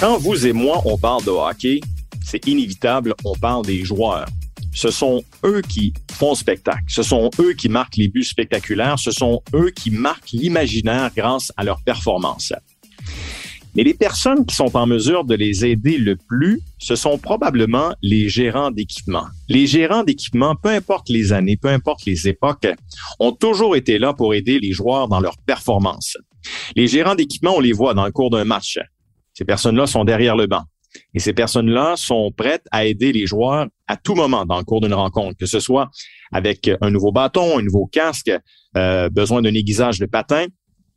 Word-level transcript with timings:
Quand 0.00 0.16
vous 0.16 0.46
et 0.46 0.52
moi, 0.52 0.80
on 0.84 0.96
parle 0.96 1.24
de 1.24 1.30
hockey, 1.30 1.80
c'est 2.24 2.46
inévitable, 2.46 3.14
on 3.24 3.34
parle 3.34 3.66
des 3.66 3.84
joueurs. 3.84 4.26
Ce 4.72 4.92
sont 4.92 5.24
eux 5.44 5.60
qui 5.60 5.92
font 6.12 6.36
spectacle. 6.36 6.84
Ce 6.86 7.02
sont 7.02 7.30
eux 7.40 7.52
qui 7.52 7.68
marquent 7.68 7.96
les 7.96 8.06
buts 8.06 8.22
spectaculaires. 8.22 8.96
Ce 9.00 9.10
sont 9.10 9.42
eux 9.54 9.70
qui 9.70 9.90
marquent 9.90 10.30
l'imaginaire 10.30 11.10
grâce 11.16 11.50
à 11.56 11.64
leur 11.64 11.82
performance. 11.82 12.52
Mais 13.74 13.82
les 13.82 13.94
personnes 13.94 14.46
qui 14.46 14.54
sont 14.54 14.76
en 14.76 14.86
mesure 14.86 15.24
de 15.24 15.34
les 15.34 15.66
aider 15.66 15.98
le 15.98 16.14
plus, 16.14 16.60
ce 16.78 16.94
sont 16.94 17.18
probablement 17.18 17.92
les 18.00 18.28
gérants 18.28 18.70
d'équipement. 18.70 19.26
Les 19.48 19.66
gérants 19.66 20.04
d'équipement, 20.04 20.54
peu 20.54 20.68
importe 20.68 21.08
les 21.08 21.32
années, 21.32 21.56
peu 21.56 21.68
importe 21.68 22.04
les 22.06 22.28
époques, 22.28 22.68
ont 23.18 23.32
toujours 23.32 23.74
été 23.74 23.98
là 23.98 24.12
pour 24.12 24.32
aider 24.32 24.60
les 24.60 24.70
joueurs 24.70 25.08
dans 25.08 25.18
leur 25.18 25.36
performance. 25.38 26.16
Les 26.76 26.86
gérants 26.86 27.16
d'équipement, 27.16 27.56
on 27.56 27.60
les 27.60 27.72
voit 27.72 27.94
dans 27.94 28.06
le 28.06 28.12
cours 28.12 28.30
d'un 28.30 28.44
match. 28.44 28.78
Ces 29.38 29.44
personnes-là 29.44 29.86
sont 29.86 30.02
derrière 30.02 30.34
le 30.34 30.48
banc. 30.48 30.64
Et 31.14 31.20
ces 31.20 31.32
personnes-là 31.32 31.94
sont 31.94 32.32
prêtes 32.36 32.66
à 32.72 32.86
aider 32.86 33.12
les 33.12 33.24
joueurs 33.24 33.68
à 33.86 33.96
tout 33.96 34.16
moment 34.16 34.44
dans 34.44 34.58
le 34.58 34.64
cours 34.64 34.80
d'une 34.80 34.94
rencontre, 34.94 35.36
que 35.38 35.46
ce 35.46 35.60
soit 35.60 35.90
avec 36.32 36.68
un 36.80 36.90
nouveau 36.90 37.12
bâton, 37.12 37.56
un 37.56 37.62
nouveau 37.62 37.86
casque, 37.86 38.32
euh, 38.76 39.08
besoin 39.10 39.40
d'un 39.40 39.54
aiguisage 39.54 40.00
de 40.00 40.06
patin. 40.06 40.46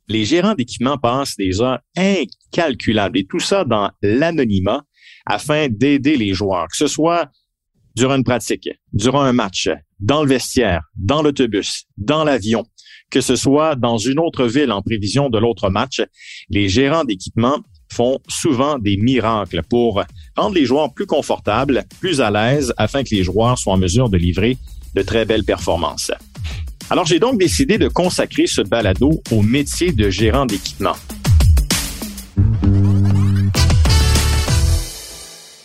Les 0.08 0.24
gérants 0.24 0.56
d'équipement 0.56 0.98
passent 0.98 1.36
des 1.36 1.60
heures 1.60 1.78
incalculables 1.96 3.16
et 3.16 3.26
tout 3.26 3.38
ça 3.38 3.64
dans 3.64 3.92
l'anonymat 4.02 4.82
afin 5.24 5.68
d'aider 5.68 6.16
les 6.16 6.34
joueurs, 6.34 6.66
que 6.66 6.76
ce 6.76 6.88
soit 6.88 7.30
durant 7.94 8.16
une 8.16 8.24
pratique, 8.24 8.70
durant 8.92 9.22
un 9.22 9.32
match, 9.32 9.68
dans 10.00 10.24
le 10.24 10.28
vestiaire, 10.28 10.82
dans 10.96 11.22
l'autobus, 11.22 11.84
dans 11.96 12.24
l'avion, 12.24 12.64
que 13.08 13.20
ce 13.20 13.36
soit 13.36 13.76
dans 13.76 13.98
une 13.98 14.18
autre 14.18 14.46
ville 14.46 14.72
en 14.72 14.82
prévision 14.82 15.30
de 15.30 15.38
l'autre 15.38 15.70
match. 15.70 16.02
Les 16.48 16.68
gérants 16.68 17.04
d'équipement 17.04 17.60
font 17.92 18.18
souvent 18.28 18.78
des 18.78 18.96
miracles 18.96 19.62
pour 19.68 20.02
rendre 20.36 20.54
les 20.54 20.64
joueurs 20.64 20.92
plus 20.94 21.06
confortables, 21.06 21.84
plus 22.00 22.20
à 22.20 22.30
l'aise, 22.30 22.72
afin 22.76 23.04
que 23.04 23.14
les 23.14 23.22
joueurs 23.22 23.58
soient 23.58 23.74
en 23.74 23.78
mesure 23.78 24.08
de 24.08 24.16
livrer 24.16 24.56
de 24.94 25.02
très 25.02 25.24
belles 25.24 25.44
performances. 25.44 26.10
Alors 26.90 27.06
j'ai 27.06 27.18
donc 27.18 27.38
décidé 27.38 27.78
de 27.78 27.88
consacrer 27.88 28.46
ce 28.46 28.62
balado 28.62 29.22
au 29.30 29.42
métier 29.42 29.92
de 29.92 30.10
gérant 30.10 30.46
d'équipement. 30.46 30.96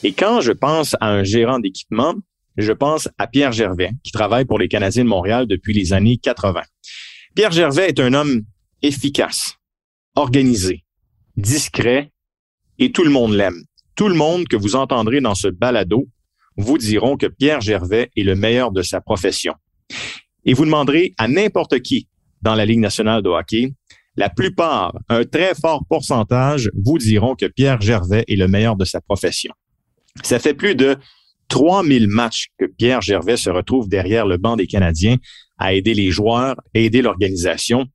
Et 0.04 0.14
quand 0.14 0.42
je 0.42 0.52
pense 0.52 0.96
à 1.02 1.08
un 1.08 1.24
gérant 1.24 1.60
d'équipement, 1.60 2.14
je 2.58 2.72
pense 2.72 3.10
à 3.18 3.28
Pierre 3.28 3.52
Gervais, 3.52 3.92
qui 4.04 4.12
travaille 4.12 4.46
pour 4.46 4.60
les 4.60 4.68
Canadiens 4.68 5.04
de 5.04 5.10
Montréal 5.10 5.48
depuis 5.48 5.74
les 5.74 5.94
années 5.94 6.18
80. 6.18 6.62
Pierre 7.36 7.52
Gervais 7.52 7.90
est 7.90 8.00
un 8.00 8.14
homme 8.14 8.44
efficace, 8.82 9.56
organisé, 10.16 10.84
discret 11.36 12.12
et 12.80 12.92
tout 12.92 13.04
le 13.04 13.10
monde 13.10 13.34
l'aime. 13.34 13.64
Tout 13.96 14.10
le 14.10 14.16
monde 14.16 14.48
que 14.48 14.56
vous 14.56 14.76
entendrez 14.76 15.22
dans 15.22 15.36
ce 15.36 15.48
balado 15.48 16.08
vous 16.56 16.78
diront 16.78 17.18
que 17.18 17.28
Pierre 17.28 17.62
Gervais 17.62 18.10
est 18.16 18.24
le 18.24 18.36
meilleur 18.36 18.72
de 18.72 18.82
sa 18.82 19.02
profession. 19.02 19.54
Et 20.46 20.54
vous 20.54 20.66
demanderez 20.66 21.14
à 21.18 21.28
n'importe 21.28 21.80
qui 21.82 22.08
dans 22.42 22.56
la 22.56 22.66
Ligue 22.66 22.80
nationale 22.80 23.22
de 23.22 23.30
hockey, 23.30 23.74
la 24.16 24.30
plupart, 24.30 24.98
un 25.10 25.24
très 25.24 25.54
fort 25.54 25.86
pourcentage, 25.88 26.72
vous 26.74 26.98
diront 26.98 27.36
que 27.36 27.46
Pierre 27.46 27.82
Gervais 27.82 28.24
est 28.28 28.36
le 28.36 28.48
meilleur 28.48 28.76
de 28.76 28.86
sa 28.86 29.02
profession. 29.02 29.54
Ça 30.24 30.40
fait 30.40 30.56
plus 30.56 30.76
de 30.76 30.98
3000 31.50 32.08
matchs 32.08 32.48
que 32.58 32.66
Pierre 32.66 33.02
Gervais 33.02 33.38
se 33.38 33.50
retrouve 33.50 33.88
derrière 33.88 34.26
le 34.26 34.38
banc 34.38 34.56
des 34.56 34.68
Canadiens 34.68 35.18
à 35.58 35.74
aider 35.74 35.94
les 35.94 36.12
joueurs, 36.12 36.56
à 36.76 36.80
aider 36.80 37.02
l'organisation 37.02 37.86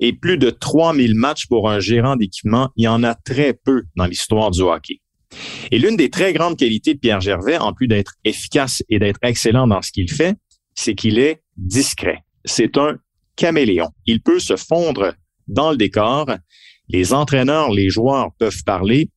et 0.00 0.12
plus 0.12 0.38
de 0.38 0.50
3000 0.50 1.14
matchs 1.14 1.46
pour 1.46 1.70
un 1.70 1.80
gérant 1.80 2.16
d'équipement, 2.16 2.70
il 2.76 2.84
y 2.84 2.88
en 2.88 3.02
a 3.02 3.14
très 3.14 3.52
peu 3.52 3.82
dans 3.96 4.06
l'histoire 4.06 4.50
du 4.50 4.62
hockey. 4.62 5.00
Et 5.70 5.78
l'une 5.78 5.96
des 5.96 6.10
très 6.10 6.32
grandes 6.32 6.56
qualités 6.56 6.94
de 6.94 6.98
Pierre 6.98 7.20
Gervais, 7.20 7.58
en 7.58 7.72
plus 7.72 7.88
d'être 7.88 8.14
efficace 8.24 8.82
et 8.88 8.98
d'être 8.98 9.18
excellent 9.22 9.66
dans 9.66 9.82
ce 9.82 9.92
qu'il 9.92 10.10
fait, 10.10 10.34
c'est 10.74 10.94
qu'il 10.94 11.18
est 11.18 11.42
discret. 11.56 12.24
C'est 12.44 12.78
un 12.78 12.96
caméléon. 13.36 13.90
Il 14.06 14.20
peut 14.20 14.38
se 14.38 14.56
fondre 14.56 15.14
dans 15.46 15.70
le 15.70 15.76
décor. 15.76 16.26
Les 16.88 17.12
entraîneurs, 17.12 17.70
les 17.70 17.90
joueurs 17.90 18.30
peuvent 18.38 18.64
parler 18.64 19.10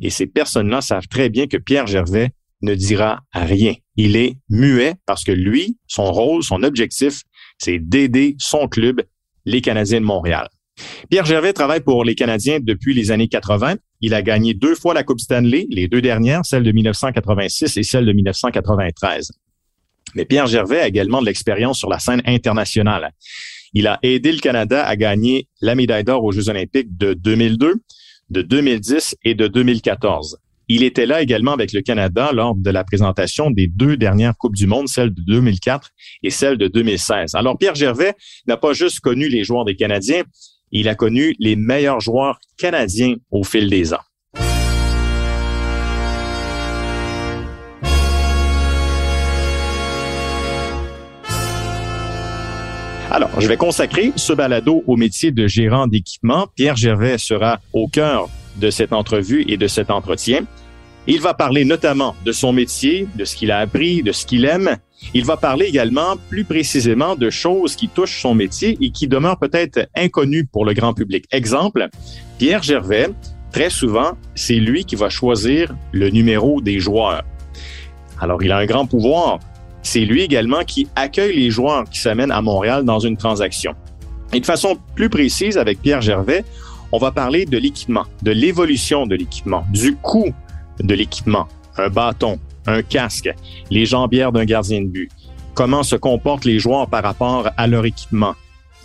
et 0.00 0.10
ces 0.10 0.26
personnes-là 0.26 0.80
savent 0.80 1.08
très 1.08 1.28
bien 1.28 1.46
que 1.46 1.56
Pierre 1.56 1.86
Gervais 1.86 2.30
ne 2.62 2.74
dira 2.74 3.20
rien. 3.32 3.74
Il 3.96 4.16
est 4.16 4.36
muet 4.48 4.94
parce 5.06 5.24
que 5.24 5.32
lui, 5.32 5.78
son 5.86 6.12
rôle, 6.12 6.42
son 6.42 6.62
objectif, 6.62 7.22
c'est 7.58 7.78
d'aider 7.78 8.36
son 8.38 8.68
club 8.68 9.02
les 9.48 9.62
Canadiens 9.62 10.00
de 10.00 10.04
Montréal. 10.04 10.48
Pierre 11.10 11.24
Gervais 11.24 11.54
travaille 11.54 11.80
pour 11.80 12.04
les 12.04 12.14
Canadiens 12.14 12.58
depuis 12.60 12.92
les 12.94 13.10
années 13.10 13.28
80. 13.28 13.76
Il 14.02 14.14
a 14.14 14.22
gagné 14.22 14.52
deux 14.54 14.74
fois 14.74 14.94
la 14.94 15.02
Coupe 15.02 15.20
Stanley, 15.20 15.66
les 15.70 15.88
deux 15.88 16.02
dernières, 16.02 16.44
celle 16.44 16.62
de 16.62 16.70
1986 16.70 17.76
et 17.78 17.82
celle 17.82 18.04
de 18.04 18.12
1993. 18.12 19.32
Mais 20.14 20.26
Pierre 20.26 20.46
Gervais 20.46 20.80
a 20.80 20.86
également 20.86 21.20
de 21.20 21.26
l'expérience 21.26 21.78
sur 21.78 21.88
la 21.88 21.98
scène 21.98 22.22
internationale. 22.26 23.10
Il 23.72 23.86
a 23.86 23.98
aidé 24.02 24.32
le 24.32 24.38
Canada 24.38 24.86
à 24.86 24.96
gagner 24.96 25.48
la 25.60 25.74
médaille 25.74 26.04
d'or 26.04 26.24
aux 26.24 26.32
Jeux 26.32 26.50
olympiques 26.50 26.96
de 26.96 27.14
2002, 27.14 27.74
de 28.30 28.42
2010 28.42 29.16
et 29.24 29.34
de 29.34 29.48
2014. 29.48 30.38
Il 30.70 30.82
était 30.82 31.06
là 31.06 31.22
également 31.22 31.52
avec 31.52 31.72
le 31.72 31.80
Canada 31.80 32.30
lors 32.30 32.54
de 32.54 32.70
la 32.70 32.84
présentation 32.84 33.50
des 33.50 33.68
deux 33.68 33.96
dernières 33.96 34.36
Coupes 34.36 34.54
du 34.54 34.66
Monde, 34.66 34.86
celle 34.86 35.14
de 35.14 35.22
2004 35.22 35.88
et 36.22 36.28
celle 36.28 36.58
de 36.58 36.68
2016. 36.68 37.34
Alors 37.34 37.56
Pierre 37.56 37.74
Gervais 37.74 38.12
n'a 38.46 38.58
pas 38.58 38.74
juste 38.74 39.00
connu 39.00 39.30
les 39.30 39.44
joueurs 39.44 39.64
des 39.64 39.76
Canadiens, 39.76 40.24
il 40.70 40.90
a 40.90 40.94
connu 40.94 41.34
les 41.38 41.56
meilleurs 41.56 42.00
joueurs 42.00 42.38
canadiens 42.58 43.14
au 43.30 43.44
fil 43.44 43.70
des 43.70 43.94
ans. 43.94 44.02
Alors, 53.10 53.40
je 53.40 53.48
vais 53.48 53.56
consacrer 53.56 54.12
ce 54.16 54.34
balado 54.34 54.84
au 54.86 54.96
métier 54.96 55.32
de 55.32 55.46
gérant 55.46 55.86
d'équipement. 55.86 56.46
Pierre 56.54 56.76
Gervais 56.76 57.16
sera 57.16 57.58
au 57.72 57.88
cœur 57.88 58.28
de 58.58 58.70
cette 58.70 58.92
entrevue 58.92 59.44
et 59.48 59.56
de 59.56 59.66
cet 59.66 59.90
entretien. 59.90 60.44
Il 61.06 61.20
va 61.20 61.32
parler 61.32 61.64
notamment 61.64 62.14
de 62.24 62.32
son 62.32 62.52
métier, 62.52 63.08
de 63.16 63.24
ce 63.24 63.34
qu'il 63.34 63.50
a 63.50 63.58
appris, 63.58 64.02
de 64.02 64.12
ce 64.12 64.26
qu'il 64.26 64.44
aime. 64.44 64.76
Il 65.14 65.24
va 65.24 65.36
parler 65.36 65.66
également 65.66 66.16
plus 66.28 66.44
précisément 66.44 67.16
de 67.16 67.30
choses 67.30 67.76
qui 67.76 67.88
touchent 67.88 68.20
son 68.20 68.34
métier 68.34 68.76
et 68.80 68.90
qui 68.90 69.08
demeurent 69.08 69.38
peut-être 69.38 69.88
inconnues 69.96 70.44
pour 70.44 70.66
le 70.66 70.74
grand 70.74 70.92
public. 70.92 71.24
Exemple, 71.32 71.88
Pierre 72.36 72.62
Gervais, 72.62 73.08
très 73.52 73.70
souvent, 73.70 74.12
c'est 74.34 74.56
lui 74.56 74.84
qui 74.84 74.96
va 74.96 75.08
choisir 75.08 75.74
le 75.92 76.10
numéro 76.10 76.60
des 76.60 76.78
joueurs. 76.78 77.22
Alors, 78.20 78.42
il 78.42 78.52
a 78.52 78.58
un 78.58 78.66
grand 78.66 78.86
pouvoir. 78.86 79.38
C'est 79.82 80.00
lui 80.00 80.22
également 80.22 80.64
qui 80.64 80.88
accueille 80.96 81.36
les 81.36 81.50
joueurs 81.50 81.84
qui 81.88 82.00
s'amènent 82.00 82.32
à 82.32 82.42
Montréal 82.42 82.84
dans 82.84 82.98
une 82.98 83.16
transaction. 83.16 83.74
Et 84.32 84.40
de 84.40 84.46
façon 84.46 84.76
plus 84.94 85.08
précise, 85.08 85.56
avec 85.56 85.80
Pierre 85.80 86.02
Gervais, 86.02 86.44
on 86.92 86.98
va 86.98 87.10
parler 87.10 87.44
de 87.44 87.58
l'équipement, 87.58 88.04
de 88.22 88.30
l'évolution 88.30 89.06
de 89.06 89.14
l'équipement, 89.14 89.64
du 89.72 89.96
coût 89.96 90.32
de 90.80 90.94
l'équipement, 90.94 91.48
un 91.76 91.88
bâton, 91.88 92.38
un 92.66 92.82
casque, 92.82 93.30
les 93.70 93.86
jambières 93.86 94.32
d'un 94.32 94.44
gardien 94.44 94.80
de 94.80 94.86
but, 94.86 95.10
comment 95.54 95.82
se 95.82 95.96
comportent 95.96 96.44
les 96.44 96.58
joueurs 96.58 96.88
par 96.88 97.02
rapport 97.02 97.50
à 97.56 97.66
leur 97.66 97.84
équipement, 97.84 98.34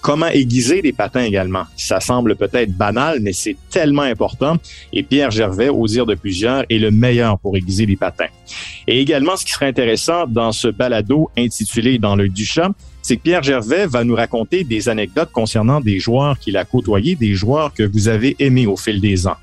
Comment 0.03 0.27
aiguiser 0.27 0.81
les 0.81 0.91
patins 0.91 1.23
également? 1.23 1.63
Ça 1.77 2.01
semble 2.01 2.35
peut-être 2.35 2.73
banal, 2.73 3.19
mais 3.21 3.31
c'est 3.31 3.55
tellement 3.69 4.01
important. 4.01 4.57
Et 4.91 5.01
Pierre 5.01 5.31
Gervais, 5.31 5.69
au 5.69 5.87
dire 5.87 6.05
de 6.05 6.13
plusieurs, 6.13 6.65
est 6.69 6.77
le 6.77 6.91
meilleur 6.91 7.39
pour 7.39 7.55
aiguiser 7.55 7.85
les 7.85 7.95
patins. 7.95 8.27
Et 8.85 8.99
également, 8.99 9.37
ce 9.37 9.45
qui 9.45 9.53
serait 9.53 9.67
intéressant 9.67 10.27
dans 10.27 10.51
ce 10.51 10.67
balado 10.67 11.31
intitulé 11.37 11.99
Dans 11.99 12.17
le 12.17 12.27
Duchamp, 12.27 12.73
c'est 13.03 13.17
que 13.17 13.21
Pierre 13.21 13.43
Gervais 13.43 13.85
va 13.85 14.03
nous 14.03 14.15
raconter 14.15 14.63
des 14.63 14.89
anecdotes 14.89 15.31
concernant 15.31 15.81
des 15.81 15.99
joueurs 15.99 16.39
qu'il 16.39 16.57
a 16.57 16.65
côtoyés, 16.65 17.15
des 17.15 17.35
joueurs 17.35 17.73
que 17.73 17.83
vous 17.83 18.07
avez 18.07 18.35
aimés 18.39 18.65
au 18.65 18.77
fil 18.77 18.99
des 18.99 19.27
ans. 19.27 19.35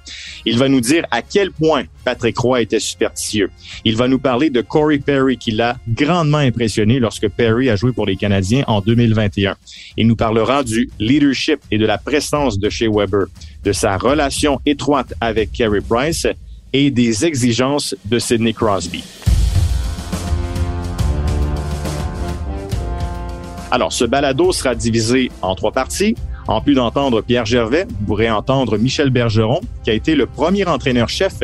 Il 0.47 0.59
va 0.59 0.69
nous 0.69 0.81
dire 0.81 1.05
à 1.11 1.23
quel 1.23 1.53
point 1.53 1.85
Patrick 2.05 2.39
Roy 2.39 2.63
était 2.63 2.81
superstitieux. 2.81 3.51
Il 3.85 3.97
va 3.97 4.09
nous 4.09 4.19
parler 4.19 4.49
de 4.49 4.63
Corey 4.63 4.99
Perry 4.99 5.37
qui 5.37 5.51
l'a 5.51 5.77
grandement 5.89 6.39
impressionné 6.39 6.99
lorsque 6.99 7.29
Perry 7.29 7.69
a 7.69 7.77
joué 7.77 7.93
pour 7.93 8.07
les 8.07 8.17
Canadiens 8.17 8.65
en 8.67 8.81
2021. 8.81 9.57
Il 9.99 10.07
nous 10.07 10.17
parlera 10.17 10.65
du 10.65 10.89
leadership 10.99 11.61
et 11.71 11.77
de 11.77 11.87
la 11.87 11.99
présence 11.99 12.59
de 12.59 12.71
chez 12.71 12.89
Weber, 12.89 13.27
de 13.63 13.73
sa 13.73 13.99
relation 13.99 14.59
étroite 14.65 15.13
avec 15.21 15.53
Carey 15.53 15.83
Price 15.87 16.27
et 16.73 16.91
des 16.91 17.27
exigences 17.27 17.95
de 18.07 18.19
Sidney 18.19 18.55
Crosby. 18.55 19.05
Alors, 23.73 23.93
ce 23.93 24.05
balado 24.05 24.53
sera 24.53 24.75
divisé 24.75 25.31
en 25.43 25.55
trois 25.55 25.71
parties. 25.71 26.17
En 26.49 26.61
plus 26.61 26.75
d'entendre 26.75 27.21
Pierre 27.23 27.47
Gervais, 27.47 27.87
vous 27.89 28.07
pourrez 28.07 28.29
entendre 28.29 28.77
Michel 28.77 29.11
Bergeron, 29.11 29.61
qui 29.85 29.91
a 29.91 29.93
été 29.93 30.17
le 30.17 30.27
premier 30.27 30.67
entraîneur-chef 30.67 31.35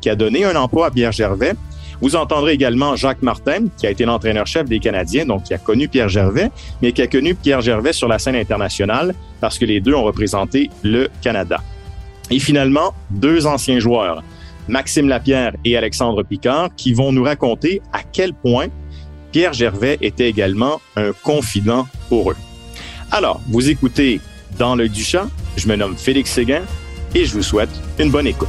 qui 0.00 0.08
a 0.08 0.16
donné 0.16 0.44
un 0.44 0.56
emploi 0.56 0.86
à 0.86 0.90
Pierre 0.90 1.12
Gervais. 1.12 1.52
Vous 2.00 2.16
entendrez 2.16 2.52
également 2.52 2.96
Jacques 2.96 3.22
Martin, 3.22 3.66
qui 3.76 3.86
a 3.86 3.90
été 3.90 4.06
l'entraîneur-chef 4.06 4.66
des 4.66 4.78
Canadiens, 4.78 5.26
donc 5.26 5.44
qui 5.44 5.54
a 5.54 5.58
connu 5.58 5.88
Pierre 5.88 6.08
Gervais, 6.08 6.50
mais 6.80 6.92
qui 6.92 7.02
a 7.02 7.06
connu 7.06 7.34
Pierre 7.34 7.60
Gervais 7.60 7.92
sur 7.92 8.08
la 8.08 8.18
scène 8.18 8.36
internationale 8.36 9.14
parce 9.40 9.58
que 9.58 9.66
les 9.66 9.80
deux 9.80 9.94
ont 9.94 10.04
représenté 10.04 10.70
le 10.82 11.08
Canada. 11.20 11.60
Et 12.30 12.38
finalement, 12.38 12.94
deux 13.10 13.46
anciens 13.46 13.78
joueurs, 13.78 14.22
Maxime 14.68 15.08
Lapierre 15.08 15.54
et 15.64 15.76
Alexandre 15.76 16.22
Picard, 16.22 16.70
qui 16.74 16.94
vont 16.94 17.12
nous 17.12 17.22
raconter 17.22 17.82
à 17.92 18.00
quel 18.02 18.32
point 18.32 18.68
Pierre 19.34 19.52
Gervais 19.52 19.98
était 20.00 20.28
également 20.28 20.80
un 20.94 21.10
confident 21.12 21.88
pour 22.08 22.30
eux. 22.30 22.36
Alors, 23.10 23.40
vous 23.48 23.68
écoutez 23.68 24.20
Dans 24.60 24.76
le 24.76 24.88
Duchamp, 24.88 25.28
je 25.56 25.66
me 25.66 25.74
nomme 25.74 25.96
Félix 25.96 26.30
Séguin 26.30 26.62
et 27.16 27.24
je 27.24 27.32
vous 27.32 27.42
souhaite 27.42 27.70
une 27.98 28.12
bonne 28.12 28.28
écoute. 28.28 28.46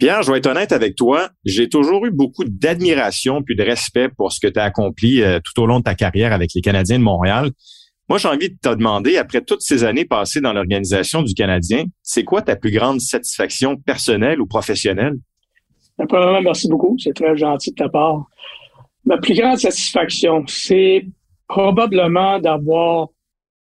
Pierre, 0.00 0.24
je 0.24 0.32
vais 0.32 0.38
être 0.38 0.46
honnête 0.48 0.72
avec 0.72 0.96
toi, 0.96 1.28
j'ai 1.44 1.68
toujours 1.68 2.04
eu 2.04 2.10
beaucoup 2.10 2.42
d'admiration 2.44 3.44
puis 3.44 3.54
de 3.54 3.62
respect 3.62 4.08
pour 4.08 4.32
ce 4.32 4.40
que 4.40 4.48
tu 4.48 4.58
as 4.58 4.64
accompli 4.64 5.22
euh, 5.22 5.38
tout 5.38 5.62
au 5.62 5.66
long 5.66 5.78
de 5.78 5.84
ta 5.84 5.94
carrière 5.94 6.32
avec 6.32 6.50
les 6.52 6.62
Canadiens 6.62 6.98
de 6.98 7.04
Montréal. 7.04 7.52
Moi, 8.08 8.18
j'ai 8.18 8.28
envie 8.28 8.50
de 8.50 8.56
te 8.60 8.74
demander, 8.74 9.16
après 9.16 9.40
toutes 9.40 9.62
ces 9.62 9.82
années 9.82 10.04
passées 10.04 10.40
dans 10.40 10.52
l'organisation 10.52 11.22
du 11.22 11.32
Canadien, 11.32 11.84
c'est 12.02 12.24
quoi 12.24 12.42
ta 12.42 12.54
plus 12.54 12.70
grande 12.70 13.00
satisfaction 13.00 13.76
personnelle 13.76 14.40
ou 14.40 14.46
professionnelle? 14.46 15.16
Ben, 15.96 16.06
premièrement, 16.06 16.42
merci 16.42 16.68
beaucoup. 16.68 16.96
C'est 16.98 17.14
très 17.14 17.36
gentil 17.36 17.70
de 17.70 17.76
ta 17.76 17.88
part. 17.88 18.26
Ma 19.06 19.16
plus 19.18 19.34
grande 19.34 19.58
satisfaction, 19.58 20.44
c'est 20.46 21.06
probablement 21.48 22.38
d'avoir 22.38 23.08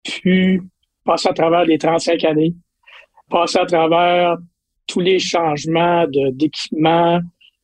pu 0.04 0.62
passer 1.04 1.30
à 1.30 1.34
travers 1.34 1.66
les 1.66 1.78
35 1.78 2.24
années, 2.26 2.54
passer 3.30 3.60
à 3.60 3.66
travers 3.66 4.38
tous 4.86 5.00
les 5.00 5.20
changements 5.20 6.06
d'équipement, 6.08 7.20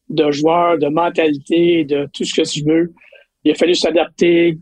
de, 0.10 0.24
de 0.24 0.32
joueurs, 0.32 0.78
de 0.80 0.88
mentalité, 0.88 1.86
de 1.86 2.10
tout 2.14 2.26
ce 2.26 2.34
que 2.34 2.48
tu 2.48 2.64
veux. 2.64 2.94
Il 3.44 3.52
a 3.52 3.56
fallu 3.56 3.76
s'adapter 3.76 4.58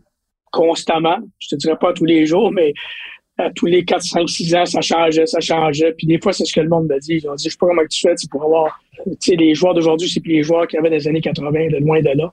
constamment. 0.52 1.18
Je 1.40 1.48
te 1.48 1.56
dirais 1.56 1.76
pas 1.80 1.92
tous 1.92 2.04
les 2.04 2.26
jours, 2.26 2.52
mais 2.52 2.72
à 3.38 3.50
tous 3.50 3.66
les 3.66 3.84
4, 3.84 4.02
5, 4.02 4.28
6 4.28 4.54
ans, 4.54 4.66
ça 4.66 4.80
changeait, 4.80 5.26
ça 5.26 5.40
changeait. 5.40 5.92
Puis 5.92 6.06
des 6.06 6.20
fois, 6.20 6.32
c'est 6.32 6.44
ce 6.44 6.52
que 6.52 6.60
le 6.60 6.68
monde 6.68 6.86
me 6.86 6.98
dit. 7.00 7.14
Ils 7.14 7.28
ont 7.28 7.34
dit, 7.34 7.44
je 7.44 7.50
sais 7.50 7.56
pas 7.58 7.66
comment 7.66 7.82
tu 7.90 8.00
fais 8.00 8.14
pour 8.30 8.44
avoir, 8.44 8.80
tu 9.04 9.14
sais, 9.18 9.36
les 9.36 9.54
joueurs 9.54 9.74
d'aujourd'hui, 9.74 10.08
c'est 10.08 10.20
plus 10.20 10.34
les 10.34 10.42
joueurs 10.42 10.66
qui 10.68 10.76
avaient 10.76 10.90
des 10.90 11.08
années 11.08 11.20
80, 11.20 11.68
de 11.68 11.78
loin 11.78 12.00
de 12.00 12.10
là. 12.16 12.32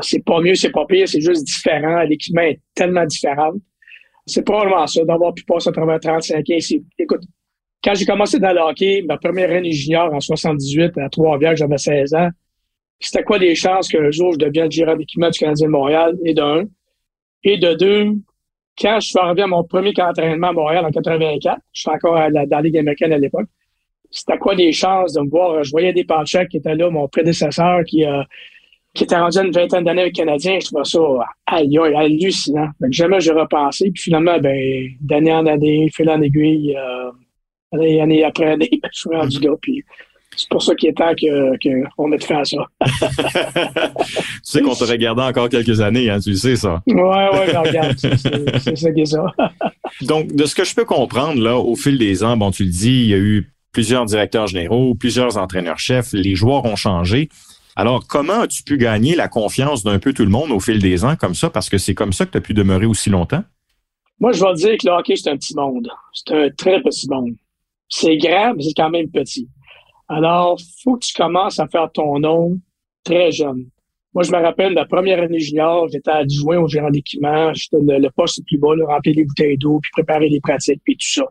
C'est 0.00 0.24
pas 0.24 0.40
mieux, 0.40 0.54
c'est 0.54 0.70
pas 0.70 0.86
pire, 0.86 1.08
c'est 1.08 1.20
juste 1.20 1.44
différent. 1.44 2.02
L'équipement 2.02 2.42
est 2.42 2.60
tellement 2.74 3.04
différent. 3.04 3.52
C'est 4.26 4.44
probablement 4.44 4.86
ça, 4.86 5.02
d'avoir 5.04 5.34
pu 5.34 5.42
passer 5.44 5.70
à 5.70 5.72
travers 5.72 5.98
35 5.98 6.38
ans. 6.38 6.56
Écoute, 6.98 7.22
quand 7.82 7.94
j'ai 7.94 8.04
commencé 8.04 8.38
dans 8.38 8.52
le 8.52 8.60
hockey, 8.60 9.02
ma 9.06 9.16
première 9.16 9.50
année 9.50 9.72
junior 9.72 10.12
en 10.12 10.20
78 10.20 10.98
à 10.98 11.08
Trois-Rivières, 11.08 11.56
j'avais 11.56 11.78
16 11.78 12.14
ans. 12.14 12.28
C'était 13.00 13.22
quoi 13.22 13.38
les 13.38 13.54
chances 13.54 13.88
qu'un 13.88 14.10
jour 14.10 14.32
je 14.32 14.38
devienne 14.38 14.70
gérant 14.70 14.96
d'équipement 14.96 15.30
du 15.30 15.38
Canadien 15.38 15.66
de 15.66 15.72
Montréal? 15.72 16.16
Et 16.24 16.34
d'un, 16.34 16.64
et 17.44 17.58
de 17.58 17.74
deux, 17.74 18.12
quand 18.78 19.00
je 19.00 19.08
suis 19.08 19.18
arrivé 19.18 19.42
à 19.42 19.46
mon 19.46 19.64
premier 19.64 19.92
entraînement 20.00 20.48
à 20.48 20.52
Montréal 20.52 20.86
en 20.86 20.90
84, 20.90 21.58
je 21.72 21.80
suis 21.80 21.90
encore 21.90 22.14
dans 22.14 22.46
la 22.50 22.60
Ligue 22.60 22.78
américaine 22.78 23.12
à 23.12 23.18
l'époque, 23.18 23.48
c'était 24.10 24.38
quoi 24.38 24.54
les 24.54 24.72
chances 24.72 25.12
de 25.12 25.20
me 25.20 25.28
voir? 25.28 25.62
Je 25.64 25.70
voyais 25.70 25.92
des 25.92 26.04
Panchak 26.04 26.48
qui 26.48 26.58
étaient 26.58 26.74
là, 26.74 26.90
mon 26.90 27.08
prédécesseur 27.08 27.82
qui, 27.84 28.04
euh, 28.04 28.22
qui 28.94 29.04
était 29.04 29.16
rendu 29.16 29.38
une 29.38 29.50
vingtaine 29.50 29.84
d'années 29.84 30.02
avec 30.02 30.14
Canadien. 30.14 30.58
Je 30.60 30.66
trouvais 30.66 30.84
ça 30.84 30.98
aïe, 31.46 31.78
aïe, 31.78 31.94
hallucinant. 31.94 32.68
Donc, 32.80 32.92
jamais 32.92 33.20
j'ai 33.20 33.32
repensé. 33.32 33.90
Puis 33.90 34.04
finalement, 34.04 34.38
ben, 34.38 34.88
d'année 35.00 35.32
en 35.32 35.46
année, 35.46 35.88
fil 35.94 36.08
en 36.08 36.22
aiguille, 36.22 36.76
euh, 36.76 37.10
année, 37.72 38.24
après 38.24 38.46
année, 38.52 38.70
je 38.92 38.98
suis 38.98 39.14
rendu 39.14 39.38
gars. 39.40 39.56
Puis 39.60 39.84
c'est 40.38 40.48
pour 40.48 40.62
ça 40.62 40.74
qu'il 40.74 40.88
est 40.88 40.92
temps 40.92 41.12
qu'on 41.96 42.08
mette 42.08 42.24
fin 42.24 42.38
à 42.38 42.44
ça. 42.44 42.58
tu 42.80 44.12
sais 44.42 44.62
qu'on 44.62 44.74
te 44.74 44.84
regardé 44.84 45.22
encore 45.22 45.48
quelques 45.48 45.80
années, 45.80 46.08
hein, 46.08 46.20
tu 46.20 46.34
sais 46.34 46.56
ça. 46.56 46.80
Oui, 46.86 46.94
oui, 46.94 47.38
je 47.48 47.56
regarde. 47.56 47.96
C'est 47.98 48.76
ça 48.76 48.92
qui 48.92 49.00
est 49.00 49.06
ça. 49.06 49.24
Donc, 50.02 50.32
de 50.32 50.46
ce 50.46 50.54
que 50.54 50.64
je 50.64 50.74
peux 50.74 50.84
comprendre, 50.84 51.42
là, 51.42 51.58
au 51.58 51.74
fil 51.74 51.98
des 51.98 52.22
ans, 52.22 52.36
bon, 52.36 52.52
tu 52.52 52.64
le 52.64 52.70
dis, 52.70 53.02
il 53.02 53.08
y 53.08 53.14
a 53.14 53.18
eu 53.18 53.50
plusieurs 53.72 54.04
directeurs 54.04 54.46
généraux, 54.46 54.94
plusieurs 54.94 55.36
entraîneurs-chefs, 55.36 56.12
les 56.12 56.36
joueurs 56.36 56.64
ont 56.64 56.76
changé. 56.76 57.28
Alors, 57.74 58.06
comment 58.06 58.40
as-tu 58.40 58.62
pu 58.62 58.76
gagner 58.76 59.14
la 59.16 59.28
confiance 59.28 59.84
d'un 59.84 59.98
peu 59.98 60.12
tout 60.12 60.24
le 60.24 60.30
monde 60.30 60.50
au 60.50 60.60
fil 60.60 60.80
des 60.80 61.04
ans 61.04 61.16
comme 61.16 61.34
ça? 61.34 61.50
Parce 61.50 61.68
que 61.68 61.78
c'est 61.78 61.94
comme 61.94 62.12
ça 62.12 62.26
que 62.26 62.32
tu 62.32 62.38
as 62.38 62.40
pu 62.40 62.54
demeurer 62.54 62.86
aussi 62.86 63.10
longtemps. 63.10 63.44
Moi, 64.20 64.32
je 64.32 64.42
vais 64.42 64.54
dire 64.54 64.76
que 64.78 64.86
le 64.86 64.92
hockey, 64.92 65.14
c'est 65.16 65.30
un 65.30 65.36
petit 65.36 65.54
monde. 65.54 65.88
C'est 66.12 66.34
un 66.34 66.50
très 66.50 66.80
petit 66.82 67.08
monde. 67.08 67.34
C'est 67.88 68.16
grand, 68.16 68.54
mais 68.56 68.64
c'est 68.64 68.74
quand 68.76 68.90
même 68.90 69.08
petit. 69.08 69.48
Alors, 70.08 70.58
faut 70.82 70.96
que 70.96 71.04
tu 71.04 71.14
commences 71.14 71.58
à 71.58 71.68
faire 71.68 71.90
ton 71.92 72.18
nom 72.18 72.58
très 73.04 73.30
jeune. 73.30 73.68
Moi, 74.14 74.24
je 74.24 74.32
me 74.32 74.38
rappelle, 74.38 74.72
la 74.72 74.86
première 74.86 75.22
année 75.22 75.38
junior, 75.38 75.86
j'étais 75.88 76.10
adjoint 76.10 76.58
au 76.58 76.66
gérant 76.66 76.90
d'équipement. 76.90 77.52
J'étais 77.52 77.76
le, 77.80 78.08
poste 78.10 78.38
le 78.38 78.44
plus 78.44 78.58
bas, 78.58 78.74
remplir 78.86 79.14
les 79.14 79.24
bouteilles 79.24 79.58
d'eau, 79.58 79.80
puis 79.82 79.90
préparer 79.92 80.28
les 80.28 80.40
pratiques, 80.40 80.80
puis 80.84 80.96
tout 80.96 81.06
ça. 81.06 81.24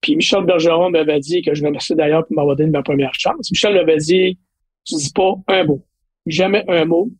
Puis 0.00 0.14
Michel 0.14 0.44
Bergeron 0.44 0.90
m'avait 0.90 1.18
dit, 1.18 1.42
que 1.42 1.54
je 1.54 1.62
me 1.62 1.68
remercie 1.68 1.94
d'ailleurs 1.94 2.24
pour 2.26 2.36
m'avoir 2.36 2.56
donné 2.56 2.70
ma 2.70 2.82
première 2.82 3.12
chance. 3.14 3.50
Michel 3.50 3.74
m'avait 3.74 3.96
dit, 3.96 4.38
tu 4.84 4.94
dis 4.94 5.12
pas 5.12 5.34
un 5.48 5.64
mot. 5.64 5.84
Jamais 6.24 6.64
un 6.68 6.84
mot. 6.84 7.10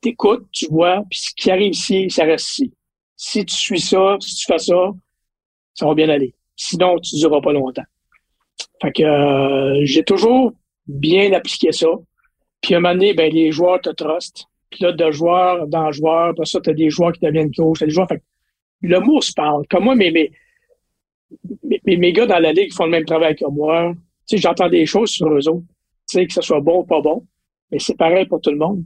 T'écoutes, 0.00 0.46
tu 0.50 0.66
vois, 0.70 1.04
puis 1.10 1.18
ce 1.18 1.30
qui 1.36 1.50
arrive 1.50 1.72
ici, 1.72 2.10
ça 2.10 2.24
reste 2.24 2.50
ici. 2.50 2.72
Si 3.16 3.44
tu 3.44 3.54
suis 3.54 3.80
ça, 3.80 4.16
si 4.20 4.34
tu 4.36 4.46
fais 4.46 4.58
ça, 4.58 4.92
ça 5.74 5.86
va 5.86 5.94
bien 5.94 6.08
aller. 6.08 6.34
Sinon, 6.54 6.98
tu 7.00 7.16
ne 7.16 7.20
dureras 7.20 7.40
pas 7.40 7.52
longtemps. 7.52 7.82
Fait 8.82 8.92
que 8.92 9.02
euh, 9.02 9.80
j'ai 9.84 10.02
toujours 10.02 10.52
bien 10.86 11.32
appliqué 11.32 11.72
ça. 11.72 11.88
Puis 12.60 12.74
à 12.74 12.78
un 12.78 12.80
moment 12.80 12.94
donné, 12.94 13.14
ben, 13.14 13.32
les 13.32 13.52
joueurs 13.52 13.80
te 13.80 13.90
trustent. 13.90 14.46
Puis 14.70 14.84
là, 14.84 14.92
de 14.92 15.10
joueur 15.10 15.66
dans 15.68 15.92
joueur, 15.92 16.30
après 16.30 16.46
ça, 16.46 16.60
tu 16.60 16.70
as 16.70 16.74
des 16.74 16.90
joueurs 16.90 17.12
qui 17.12 17.20
deviennent 17.20 17.52
coach, 17.54 17.78
t'as 17.78 17.86
des 17.86 17.92
joueurs. 17.92 18.08
Fait 18.08 18.18
que 18.18 18.22
le 18.82 19.00
mot 19.00 19.20
se 19.20 19.32
parle. 19.32 19.66
Comme 19.68 19.84
moi, 19.84 19.94
mes, 19.94 20.10
mes, 20.10 20.30
mes, 21.84 21.96
mes, 21.96 22.12
gars 22.12 22.26
dans 22.26 22.38
la 22.38 22.52
ligue 22.52 22.72
font 22.72 22.84
le 22.84 22.90
même 22.90 23.04
travail 23.04 23.34
que 23.34 23.46
moi. 23.46 23.94
Tu 24.28 24.38
j'entends 24.38 24.68
des 24.68 24.86
choses 24.86 25.10
sur 25.10 25.28
eux 25.28 25.48
autres. 25.48 25.66
Tu 26.08 26.18
sais, 26.18 26.26
que 26.26 26.32
ce 26.32 26.42
soit 26.42 26.60
bon 26.60 26.80
ou 26.80 26.84
pas 26.84 27.00
bon. 27.00 27.24
Mais 27.70 27.78
c'est 27.78 27.96
pareil 27.96 28.26
pour 28.26 28.40
tout 28.40 28.50
le 28.50 28.58
monde. 28.58 28.84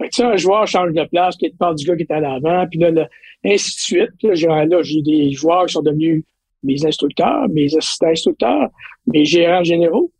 Fait 0.00 0.08
que, 0.08 0.22
un 0.22 0.36
joueur 0.36 0.66
change 0.66 0.92
de 0.92 1.04
place, 1.04 1.36
puis 1.36 1.48
il 1.48 1.52
te 1.52 1.56
parle 1.56 1.74
du 1.74 1.84
gars 1.84 1.96
qui 1.96 2.02
est 2.02 2.12
à 2.12 2.20
l'avant, 2.20 2.66
puis 2.68 2.78
là, 2.78 3.08
ainsi 3.44 3.74
de 3.74 3.80
suite. 3.80 4.22
Là, 4.22 4.82
j'ai 4.82 5.02
des 5.02 5.32
joueurs 5.32 5.66
qui 5.66 5.72
sont 5.72 5.82
devenus 5.82 6.24
mes 6.62 6.84
instructeurs, 6.84 7.48
mes 7.48 7.74
assistants 7.76 8.08
instructeurs, 8.08 8.68
mes 9.06 9.24
gérants 9.24 9.64
généraux. 9.64 10.12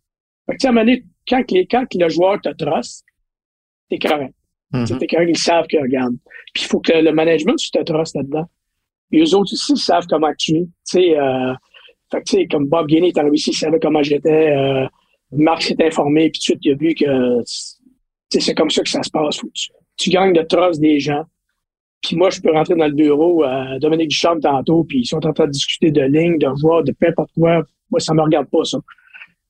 Fait 0.49 0.57
que, 0.57 0.65
à 0.65 0.69
un 0.69 0.73
moment 0.73 0.85
donné, 0.85 1.03
quand, 1.27 1.51
les, 1.51 1.65
quand 1.65 1.85
le 1.93 2.09
joueur 2.09 2.39
te 2.41 2.49
truste, 2.49 3.03
t'es 3.89 3.99
correct. 3.99 4.33
Mm 4.71 4.85
T'es 4.99 5.07
correct, 5.07 5.29
ils 5.29 5.37
savent 5.37 5.67
qu'ils 5.67 5.81
regardent. 5.81 6.17
Puis 6.53 6.63
il 6.63 6.67
faut 6.67 6.79
que 6.79 6.93
le 6.93 7.11
management, 7.11 7.55
tu 7.55 7.71
te 7.71 7.81
trustes 7.83 8.15
là-dedans. 8.15 8.45
Et 9.11 9.21
eux 9.21 9.35
autres 9.35 9.53
aussi, 9.53 9.73
ils 9.73 9.77
savent 9.77 10.05
comment 10.07 10.27
actuer. 10.27 10.65
Tu 10.65 10.69
sais, 10.83 11.17
euh, 11.17 11.53
fait 12.11 12.19
que, 12.19 12.23
tu 12.23 12.37
sais, 12.37 12.47
comme 12.47 12.67
Bob 12.67 12.87
Guinée 12.87 13.09
est 13.09 13.17
arrivé 13.17 13.35
ici, 13.35 13.51
il 13.51 13.55
savait 13.55 13.79
comment 13.79 14.03
j'étais. 14.03 14.55
Euh, 14.55 14.87
Marc 15.31 15.63
s'est 15.63 15.83
informé, 15.83 16.29
puis 16.29 16.39
tout 16.39 16.53
de 16.53 16.59
suite, 16.59 16.59
il 16.63 16.71
a 16.71 16.75
vu 16.75 16.95
que 16.95 17.43
c'est 18.29 18.55
comme 18.55 18.69
ça 18.69 18.81
que 18.83 18.89
ça 18.89 19.03
se 19.03 19.09
passe. 19.09 19.39
Tu, 19.53 19.69
tu 19.97 20.09
gagnes 20.09 20.33
de 20.33 20.41
trust 20.41 20.79
des 20.79 20.99
gens. 20.99 21.23
Puis 22.01 22.15
moi, 22.15 22.29
je 22.29 22.39
peux 22.41 22.51
rentrer 22.51 22.75
dans 22.75 22.87
le 22.87 22.93
bureau, 22.93 23.43
à 23.43 23.77
Dominique 23.79 24.09
Duchamp 24.09 24.39
tantôt, 24.39 24.83
puis 24.83 24.99
ils 24.99 25.05
sont 25.05 25.25
en 25.25 25.33
train 25.33 25.45
de 25.45 25.51
discuter 25.51 25.91
de 25.91 26.01
lignes, 26.01 26.37
de 26.37 26.47
voix, 26.61 26.81
de 26.83 26.93
peu 26.93 27.07
importe 27.07 27.31
quoi. 27.33 27.63
Moi, 27.91 27.99
ça 27.99 28.13
me 28.13 28.21
regarde 28.21 28.47
pas, 28.49 28.63
ça. 28.63 28.79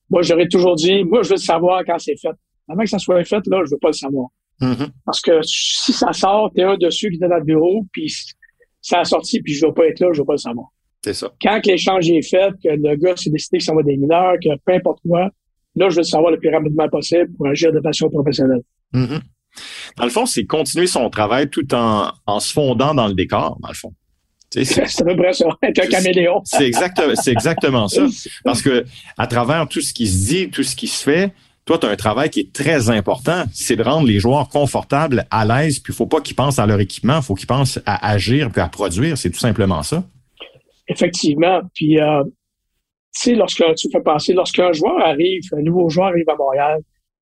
Moi, 0.08 0.22
j'aurais 0.22 0.48
toujours 0.48 0.74
dit, 0.74 1.04
moi, 1.04 1.22
je 1.22 1.30
veux 1.30 1.36
savoir 1.36 1.84
quand 1.86 1.98
c'est 1.98 2.16
fait. 2.16 2.34
avant 2.68 2.82
que 2.82 2.88
ça 2.88 2.98
soit 2.98 3.24
fait, 3.24 3.42
là, 3.46 3.62
je 3.64 3.70
veux 3.70 3.78
pas 3.78 3.88
le 3.88 3.94
savoir. 3.94 4.28
Mhm. 4.60 4.88
Parce 5.04 5.20
que 5.20 5.40
si 5.42 5.92
ça 5.92 6.12
sort, 6.12 6.50
t'es 6.54 6.62
un 6.62 6.76
dessus 6.76 7.10
qui 7.10 7.22
est 7.22 7.28
dans 7.28 7.36
le 7.36 7.44
bureau, 7.44 7.84
puis 7.92 8.12
ça 8.80 9.00
a 9.00 9.04
sorti, 9.04 9.40
puis 9.40 9.54
je 9.54 9.66
veux 9.66 9.72
pas 9.72 9.86
être 9.86 10.00
là, 10.00 10.08
je 10.12 10.20
veux 10.20 10.26
pas 10.26 10.34
le 10.34 10.38
savoir. 10.38 10.68
C'est 11.02 11.14
ça. 11.14 11.30
Quand 11.40 11.64
l'échange 11.64 12.10
est 12.10 12.28
fait, 12.28 12.52
que 12.62 12.68
le 12.68 12.94
gars 12.96 13.16
s'est 13.16 13.30
décidé 13.30 13.58
que 13.58 13.64
ça 13.64 13.74
va 13.74 13.82
des 13.82 13.96
mineurs, 13.96 14.34
que 14.42 14.50
peu 14.64 14.74
importe 14.74 15.00
quoi, 15.06 15.30
là, 15.76 15.88
je 15.88 15.94
veux 15.96 16.00
le 16.00 16.04
savoir 16.04 16.30
le 16.30 16.38
plus 16.38 16.50
rapidement 16.50 16.88
possible 16.88 17.30
pour 17.36 17.46
agir 17.48 17.72
de 17.72 17.80
façon 17.80 18.10
professionnelle. 18.10 18.62
Mhm. 18.92 19.20
Dans 19.96 20.04
le 20.04 20.10
fond, 20.10 20.26
c'est 20.26 20.44
continuer 20.44 20.86
son 20.86 21.08
travail 21.10 21.48
tout 21.50 21.74
en, 21.74 22.10
en 22.26 22.40
se 22.40 22.52
fondant 22.52 22.94
dans 22.94 23.08
le 23.08 23.14
décor, 23.14 23.58
dans 23.60 23.68
le 23.68 23.74
fond. 23.74 23.92
C'est- 24.52 24.64
C'est 24.88 25.02
à 25.02 25.04
peu 25.04 25.16
près 25.16 25.32
ça, 25.32 25.46
être 25.62 25.78
un 25.84 25.86
caméléon. 25.86 26.40
C'est 26.44 26.66
exactement, 27.32 27.88
ça. 27.88 28.06
Parce 28.44 28.62
que 28.62 28.84
à 29.18 29.26
travers 29.26 29.68
tout 29.68 29.80
ce 29.80 29.92
qui 29.92 30.06
se 30.08 30.26
dit, 30.28 30.50
tout 30.50 30.62
ce 30.62 30.74
qui 30.74 30.86
se 30.88 31.02
fait, 31.02 31.32
toi, 31.66 31.78
tu 31.78 31.86
as 31.86 31.90
un 31.90 31.96
travail 31.96 32.30
qui 32.30 32.40
est 32.40 32.52
très 32.52 32.90
important. 32.90 33.44
C'est 33.52 33.76
de 33.76 33.82
rendre 33.84 34.06
les 34.08 34.18
joueurs 34.18 34.48
confortables, 34.48 35.26
à 35.30 35.44
l'aise, 35.44 35.78
puis 35.78 35.92
il 35.92 35.96
faut 35.96 36.06
pas 36.06 36.20
qu'ils 36.20 36.34
pensent 36.34 36.58
à 36.58 36.66
leur 36.66 36.80
équipement, 36.80 37.18
il 37.18 37.22
faut 37.22 37.34
qu'ils 37.34 37.46
pensent 37.46 37.78
à 37.86 38.08
agir 38.10 38.50
puis 38.50 38.60
à 38.60 38.66
produire. 38.68 39.16
C'est 39.16 39.30
tout 39.30 39.38
simplement 39.38 39.82
ça. 39.84 40.02
Effectivement. 40.88 41.60
Puis, 41.74 42.00
euh, 42.00 42.24
tu 42.24 42.30
sais, 43.30 43.34
lorsque 43.34 43.62
tu 43.76 43.88
fais 43.92 44.00
passer, 44.00 44.32
lorsqu'un 44.32 44.72
joueur 44.72 44.98
arrive, 45.04 45.42
un 45.56 45.62
nouveau 45.62 45.88
joueur 45.88 46.08
arrive 46.08 46.28
à 46.28 46.34
Montréal, 46.36 46.80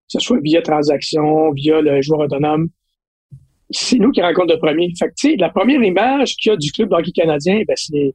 ce 0.09 0.19
soit 0.19 0.38
via 0.43 0.62
transaction, 0.62 1.53
via 1.53 1.81
le 1.81 2.03
joueur 2.03 2.21
autonome, 2.21 2.69
c'est 3.71 3.99
nous 3.99 4.11
qui 4.11 4.23
rencontrons 4.23 4.55
le 4.55 4.59
premier. 4.59 4.93
Fait 4.99 5.09
que, 5.09 5.41
la 5.41 5.50
première 5.50 5.83
image 5.83 6.37
qu'il 6.37 6.50
y 6.50 6.53
a 6.55 6.57
du 6.57 6.73
club 6.73 6.88
de 6.91 6.95
hockey 6.95 7.12
canadien, 7.12 7.62
ben, 7.67 7.75
c'est 7.77 8.15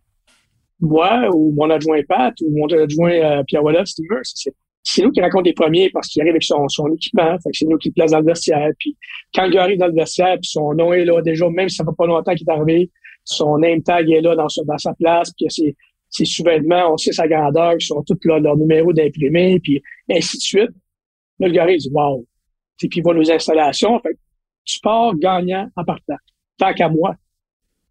moi 0.79 1.29
ou 1.33 1.53
mon 1.55 1.69
adjoint 1.69 2.01
Pat 2.07 2.33
ou 2.41 2.57
mon 2.57 2.67
adjoint 2.67 3.12
euh, 3.12 3.43
Pierre. 3.43 3.62
C'est, 3.85 4.53
c'est 4.81 5.01
nous 5.01 5.12
qui 5.12 5.21
rencontrons 5.21 5.43
les 5.43 5.53
premiers 5.53 5.89
parce 5.91 6.07
qu'il 6.07 6.21
arrive 6.21 6.33
avec 6.33 6.43
son, 6.43 6.67
équipement. 6.93 7.38
Fait 7.43 7.51
que 7.51 7.57
c'est 7.57 7.65
nous 7.65 7.77
qui 7.77 7.89
le 7.89 7.93
place 7.93 8.12
dans 8.12 8.19
le 8.19 8.25
vestiaire. 8.25 8.69
Puis 8.79 8.97
quand 9.33 9.50
gars 9.50 9.63
arrive 9.63 9.77
dans 9.77 9.88
le 9.88 9.93
vestiaire, 9.93 10.35
puis 10.41 10.50
son 10.50 10.73
nom 10.73 10.91
est 10.91 11.05
là 11.05 11.21
déjà, 11.21 11.50
même 11.50 11.69
si 11.69 11.77
ça 11.77 11.85
fait 11.85 11.95
pas 11.97 12.07
longtemps 12.07 12.33
qu'il 12.33 12.47
est 12.50 12.51
arrivé, 12.51 12.89
son 13.23 13.57
name 13.59 13.81
tag 13.81 14.09
est 14.09 14.21
là 14.21 14.35
dans, 14.35 14.50
sa- 14.50 14.93
place, 15.00 15.31
puis 15.38 15.45
ses, 15.50 15.75
ses 16.09 16.25
sous-vêtements, 16.25 16.93
on 16.93 16.97
sait 16.97 17.13
sa 17.13 17.27
grandeur, 17.27 17.77
qui 17.77 17.85
sont 17.85 18.03
tous 18.03 18.19
là, 18.25 18.39
leurs 18.39 18.57
numéros 18.57 18.91
d'imprimés, 18.91 19.59
puis 19.62 19.81
ainsi 20.12 20.38
de 20.38 20.41
suite. 20.41 20.71
Là, 21.39 21.47
le 21.47 21.53
gars 21.53 21.69
il 21.69 21.77
dit 21.77 21.89
Wow! 21.91 22.25
Puis 22.77 22.89
il 22.95 23.03
voit 23.03 23.13
nos 23.13 23.31
installations. 23.31 23.99
Fait 23.99 24.13
que 24.13 24.19
tu 24.65 24.79
pars 24.81 25.15
gagnant 25.15 25.69
en 25.75 25.83
partant. 25.83 26.17
Tant 26.57 26.73
qu'à 26.73 26.89
moi. 26.89 27.15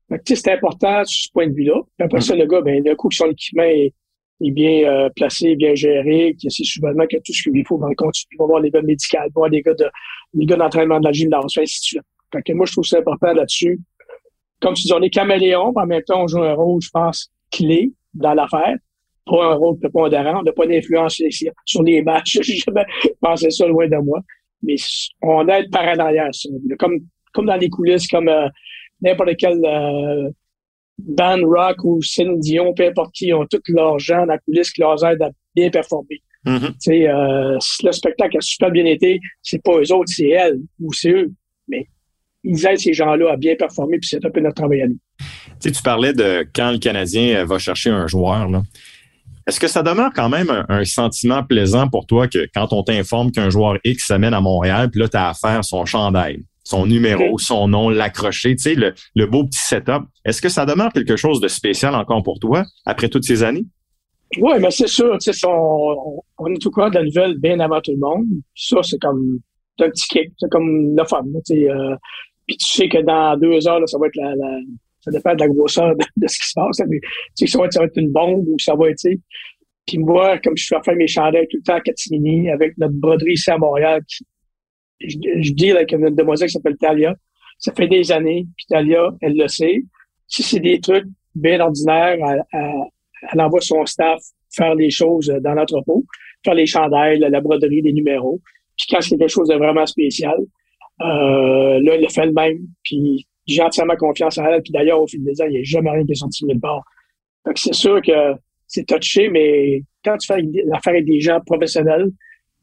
Fait 0.09 0.19
que, 0.19 0.25
tu 0.25 0.37
sais, 0.37 0.43
c'est 0.43 0.53
important 0.53 1.05
sur 1.05 1.25
ce 1.25 1.33
point 1.33 1.47
de 1.47 1.55
vue-là. 1.55 1.81
Puis 1.97 2.05
après 2.05 2.21
ça, 2.21 2.35
le 2.35 2.47
gars, 2.47 2.61
ben, 2.61 2.83
le 2.85 2.95
coup 2.95 3.09
que 3.09 3.15
son 3.15 3.31
équipement 3.31 3.63
est, 3.63 3.95
est 4.41 4.51
bien 4.51 4.85
euh, 4.91 5.09
placé, 5.15 5.57
bien 5.57 5.75
géré, 5.75 6.35
qu'il 6.39 6.51
qu'il 6.51 6.67
y 6.67 7.17
a 7.17 7.21
tout 7.21 7.33
ce 7.33 7.43
qu'il 7.43 7.67
faut 7.67 7.79
dans 7.79 7.89
le 7.89 7.95
compte, 7.95 8.15
il 8.31 8.39
va 8.39 8.47
voir 8.47 8.61
les 8.61 8.71
gars 8.71 8.83
médicaux, 8.83 9.19
va 9.19 9.29
voir 9.35 9.49
les 9.49 9.63
gars 9.63 9.75
de, 9.75 9.89
les 10.35 10.47
gars 10.47 10.57
d'entraînement 10.57 11.01
de 11.01 11.05
la 11.05 11.13
gymnase, 11.13 11.45
ainsi 11.45 11.63
de 11.63 11.85
suite. 11.85 12.03
Fait 12.33 12.43
que 12.43 12.53
moi, 12.53 12.67
je 12.67 12.73
trouve 12.73 12.85
ça 12.85 12.99
important 12.99 13.33
là-dessus. 13.33 13.81
Comme 14.61 14.75
tu 14.75 14.83
dis, 14.83 14.93
on 14.93 15.03
est 15.03 15.11
caméléon, 15.11 15.73
mais 15.75 15.83
en 15.83 15.87
même 15.87 16.03
temps, 16.03 16.23
on 16.23 16.27
joue 16.27 16.43
un 16.43 16.55
rôle, 16.55 16.81
je 16.83 16.91
pense, 16.91 17.31
clé 17.51 17.93
dans 18.15 18.35
l'affaire. 18.35 18.77
Pas 19.27 19.53
un 19.53 19.55
rôle 19.55 19.79
prépondérant. 19.79 20.41
On 20.41 20.43
n'a 20.43 20.53
pas 20.53 20.67
d'influence 20.67 21.15
sur, 21.15 21.53
sur 21.65 21.83
les 21.83 22.03
matchs. 22.03 22.39
J'ai 22.43 22.57
jamais 22.57 22.85
pensé 23.21 23.51
ça 23.51 23.67
loin 23.67 23.89
de 23.89 23.97
moi. 23.97 24.21
Mais 24.63 24.77
on 25.23 25.47
aide 25.49 25.71
par 25.71 25.83
en 25.85 25.99
arrière, 25.99 26.31
veut. 26.51 26.77
Comme, 26.77 27.01
comme 27.33 27.47
dans 27.47 27.57
les 27.57 27.69
coulisses, 27.69 28.07
comme 28.07 28.29
euh, 28.29 28.49
n'importe 29.01 29.37
quel 29.39 29.59
euh, 29.65 30.31
band 30.99 31.41
rock 31.45 31.85
ou 31.85 32.01
Céline 32.03 32.39
Dion, 32.39 32.73
peu 32.75 32.87
importe 32.87 33.13
qui, 33.13 33.33
ont 33.33 33.47
tous 33.47 33.61
leurs 33.69 33.99
gens 33.99 34.21
dans 34.21 34.27
la 34.27 34.39
coulisse 34.39 34.71
qui 34.71 34.81
leur 34.81 35.05
aident 35.05 35.23
à 35.23 35.31
bien 35.55 35.71
performer. 35.71 36.23
Tu 36.45 36.53
sais, 36.81 37.09
euh, 37.09 37.57
si 37.61 37.87
le 37.87 37.93
spectacle 37.93 38.37
a 38.37 38.41
super 38.41 38.71
bien 38.71 38.85
été, 38.85 39.21
c'est 39.43 39.63
pas 39.63 39.79
eux 39.79 39.93
autres, 39.93 40.13
c'est 40.13 40.29
elles 40.29 40.59
ou 40.81 40.93
c'est 40.93 41.11
eux. 41.11 41.33
Mais 41.69 41.87
ils 42.43 42.67
aident 42.67 42.81
ces 42.81 42.93
gens-là 42.93 43.33
à 43.33 43.37
bien 43.37 43.55
performer, 43.55 43.99
puis 43.99 44.09
c'est 44.09 44.25
un 44.25 44.31
peu 44.31 44.41
notre 44.41 44.57
travail 44.57 44.83
à 44.83 44.89
nous. 44.89 44.99
Tu 45.19 45.25
sais, 45.61 45.73
tu 45.73 45.83
parlais 45.83 46.13
de 46.13 46.45
quand 46.53 46.73
le 46.73 46.79
Canadien 46.79 47.37
euh, 47.37 47.45
va 47.45 47.59
chercher 47.59 47.91
un 47.91 48.09
joueur. 48.09 48.49
Là. 48.49 48.63
Est-ce 49.47 49.59
que 49.61 49.67
ça 49.69 49.83
demeure 49.83 50.11
quand 50.15 50.29
même 50.29 50.51
un, 50.51 50.65
un 50.69 50.85
sentiment 50.85 51.43
plaisant 51.43 51.89
pour 51.89 52.07
toi 52.07 52.29
que 52.29 52.47
quand 52.55 52.73
on 52.73 52.83
t'informe 52.83 53.31
qu'un 53.33 53.51
joueur 53.51 53.79
X 53.85 54.07
s'amène 54.07 54.35
à 54.35 54.41
Montréal, 54.41 54.91
puis 54.91 55.01
là, 55.01 55.09
tu 55.09 55.17
as 55.17 55.31
à 55.31 55.35
faire 55.35 55.65
son 55.65 55.85
chandail, 55.85 56.45
son 56.65 56.87
numéro, 56.87 57.39
son 57.39 57.67
nom, 57.69 57.89
l'accrocher, 57.91 58.55
tu 58.57 58.63
sais, 58.63 58.75
le, 58.75 58.95
le 59.15 59.27
beau 59.27 59.45
petit 59.45 59.59
setup? 59.61 60.05
Est-ce 60.25 60.41
que 60.41 60.49
ça 60.49 60.65
demeure 60.67 60.93
quelque 60.93 61.17
chose 61.17 61.41
de 61.41 61.49
spécial 61.49 61.95
encore 61.95 62.23
pour 62.23 62.39
toi 62.39 62.65
après 62.87 63.09
toutes 63.09 63.25
ces 63.25 63.43
années? 63.43 63.65
Oui, 64.39 64.53
mais 64.61 64.71
c'est 64.71 64.87
sûr, 64.87 65.19
tu 65.19 65.33
sais, 65.33 65.47
on, 65.47 66.23
on 66.39 66.47
est 66.47 66.65
au 66.67 66.71
courant 66.71 66.89
de 66.89 66.95
la 66.95 67.05
nouvelle 67.05 67.39
bien 67.39 67.61
avant 67.61 67.81
tout 67.81 67.91
le 67.93 67.99
monde. 67.99 68.25
Puis 68.55 68.65
ça, 68.69 68.83
c'est 68.83 68.99
comme 68.99 69.39
un 69.81 69.91
petit 69.91 70.07
kick, 70.09 70.31
c'est 70.39 70.49
comme 70.51 70.95
le 70.97 71.05
fun. 71.05 71.23
là, 71.33 71.41
Tu 71.45 71.55
sais, 71.57 71.71
euh, 71.71 71.95
puis 72.47 72.57
tu 72.57 72.67
sais 72.67 72.89
que 72.89 73.03
dans 73.03 73.37
deux 73.37 73.67
heures, 73.69 73.81
là, 73.81 73.87
ça 73.87 73.99
va 73.99 74.07
être 74.07 74.17
la, 74.17 74.35
la- 74.37 74.61
ça 75.03 75.11
dépend 75.11 75.35
de 75.35 75.41
la 75.41 75.49
grosseur 75.49 75.95
de, 75.97 76.27
ce 76.29 76.39
qui 76.39 76.49
se 76.49 76.53
passe. 76.55 76.81
mais 76.89 76.99
ça 77.47 77.59
va, 77.59 77.67
être, 77.67 77.73
ça 77.73 77.81
va 77.81 77.87
être 77.87 77.97
une 77.97 78.11
bombe 78.11 78.47
ou 78.49 78.57
ça 78.59 78.75
va 78.75 78.89
être. 78.91 79.07
Puis 79.87 79.99
moi, 79.99 80.39
comme 80.39 80.57
je 80.57 80.67
fais 80.69 80.77
faire 80.85 80.97
mes 80.97 81.07
chandails 81.09 81.47
tout 81.51 81.57
le 81.59 81.63
temps 81.63 81.75
à 81.75 81.81
Catimini, 81.81 82.51
avec 82.51 82.79
notre 82.79 82.95
broderie 82.95 83.33
ici 83.33 83.51
à 83.51 83.59
Montréal, 83.59 84.01
je, 85.01 85.17
je 85.41 85.53
dis 85.53 85.73
avec 85.73 85.93
une 85.93 86.11
demoiselle 86.15 86.49
qui 86.49 86.53
s'appelle 86.55 86.77
Talia, 86.77 87.15
ça 87.59 87.73
fait 87.75 87.89
des 87.89 88.11
années, 88.13 88.47
puis 88.57 88.67
Talia, 88.69 89.11
elle 89.21 89.37
le 89.37 89.49
sait. 89.49 89.83
Si 90.29 90.43
c'est 90.43 90.61
des 90.61 90.81
trucs 90.81 91.07
bien 91.35 91.61
ordinaires, 91.61 92.17
elle, 92.25 92.43
elle- 92.53 92.71
elle 93.33 93.41
envoie 93.41 93.61
son 93.61 93.85
staff 93.87 94.21
faire 94.55 94.75
les 94.75 94.91
choses 94.91 95.29
dans 95.43 95.55
l'entrepôt, 95.55 96.05
faire 96.45 96.55
les 96.55 96.67
chandails, 96.67 97.19
la, 97.19 97.29
la 97.29 97.41
broderie, 97.41 97.81
les 97.83 97.93
numéros. 97.93 98.41
Puis 98.77 98.87
quand 98.91 99.01
c'est 99.01 99.17
quelque 99.17 99.29
chose 99.31 99.49
de 99.49 99.55
vraiment 99.55 99.87
spécial, 99.87 100.37
euh, 101.01 101.81
là, 101.83 101.95
elle 101.95 102.03
le 102.03 102.09
fait 102.09 102.23
elle-même. 102.23 102.59
Puis 102.83 103.27
j'ai 103.53 103.63
entièrement 103.63 103.97
confiance 103.97 104.39
en 104.39 104.45
elle. 104.45 104.63
Puis 104.63 104.73
d'ailleurs, 104.73 105.01
au 105.01 105.07
fil 105.07 105.23
des 105.23 105.41
ans, 105.41 105.47
il 105.47 105.53
n'y 105.53 105.59
a 105.59 105.63
jamais 105.63 105.91
rien 105.91 106.05
qui 106.05 106.13
est 106.13 106.17
sorti 106.17 106.45
de 106.45 106.53
nulle 106.53 106.61
part. 106.61 106.83
Fait 107.47 107.55
que 107.55 107.61
c'est 107.61 107.75
sûr 107.75 108.01
que 108.03 108.35
c'est 108.67 108.87
touché, 108.87 109.29
mais 109.29 109.83
quand 110.05 110.17
tu 110.17 110.27
fais 110.27 110.43
l'affaire 110.67 110.95
avec 110.95 111.05
des 111.05 111.21
gens 111.21 111.41
professionnels, 111.45 112.11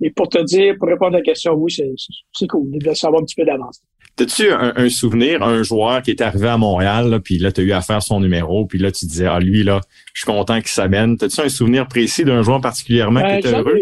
et 0.01 0.11
pour 0.11 0.29
te 0.29 0.41
dire, 0.43 0.75
pour 0.79 0.87
répondre 0.87 1.15
à 1.15 1.19
la 1.19 1.23
question, 1.23 1.53
oui, 1.53 1.71
c'est, 1.71 2.47
cool 2.47 2.71
de 2.71 2.93
savoir 2.93 3.21
un 3.21 3.25
petit 3.25 3.35
peu 3.35 3.45
d'avance. 3.45 3.81
T'as-tu 4.15 4.49
un, 4.49 4.73
un 4.75 4.89
souvenir, 4.89 5.43
un 5.43 5.61
joueur 5.61 6.01
qui 6.01 6.11
est 6.11 6.21
arrivé 6.21 6.47
à 6.47 6.57
Montréal, 6.57 7.09
là, 7.09 7.19
puis 7.19 7.37
là, 7.37 7.51
tu 7.51 7.61
as 7.61 7.63
eu 7.65 7.71
à 7.71 7.81
faire 7.81 8.01
son 8.01 8.19
numéro, 8.19 8.65
puis 8.65 8.79
là, 8.79 8.91
tu 8.91 9.05
disais, 9.05 9.25
ah, 9.25 9.39
lui, 9.39 9.63
là, 9.63 9.81
je 10.13 10.21
suis 10.21 10.25
content 10.25 10.55
qu'il 10.59 10.69
s'amène. 10.69 11.17
T'as-tu 11.17 11.41
un 11.41 11.49
souvenir 11.49 11.87
précis 11.87 12.23
d'un 12.23 12.41
joueur 12.41 12.61
particulièrement 12.61 13.21
qui 13.21 13.35
était 13.39 13.49
j'en, 13.49 13.59
heureux? 13.59 13.81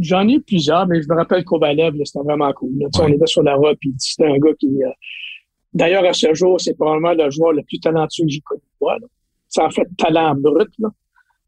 j'en 0.00 0.28
ai 0.28 0.40
plusieurs, 0.40 0.86
mais 0.86 1.02
je 1.02 1.08
me 1.08 1.14
rappelle 1.14 1.44
Kovalev, 1.44 1.94
c'était 2.04 2.24
vraiment 2.24 2.52
cool. 2.52 2.70
là. 2.78 2.86
Ouais. 2.86 3.04
On 3.04 3.08
était 3.12 3.26
sur 3.26 3.42
la 3.42 3.54
route, 3.54 3.76
puis 3.80 3.92
c'était 3.98 4.26
un 4.26 4.38
gars 4.38 4.54
qui... 4.58 4.68
euh, 4.68 4.90
D'ailleurs, 5.74 6.04
à 6.04 6.12
ce 6.12 6.32
jour, 6.34 6.60
c'est 6.60 6.74
probablement 6.74 7.12
le 7.12 7.30
joueur 7.30 7.52
le 7.52 7.62
plus 7.62 7.78
talentueux 7.78 8.24
que 8.24 8.30
j'ai 8.30 8.40
connu. 8.40 8.60
moi, 8.80 8.98
là. 8.98 9.06
C'est 9.48 9.62
en 9.62 9.70
fait 9.70 9.86
talent 9.96 10.34
brut, 10.34 10.68
là, 10.78 10.88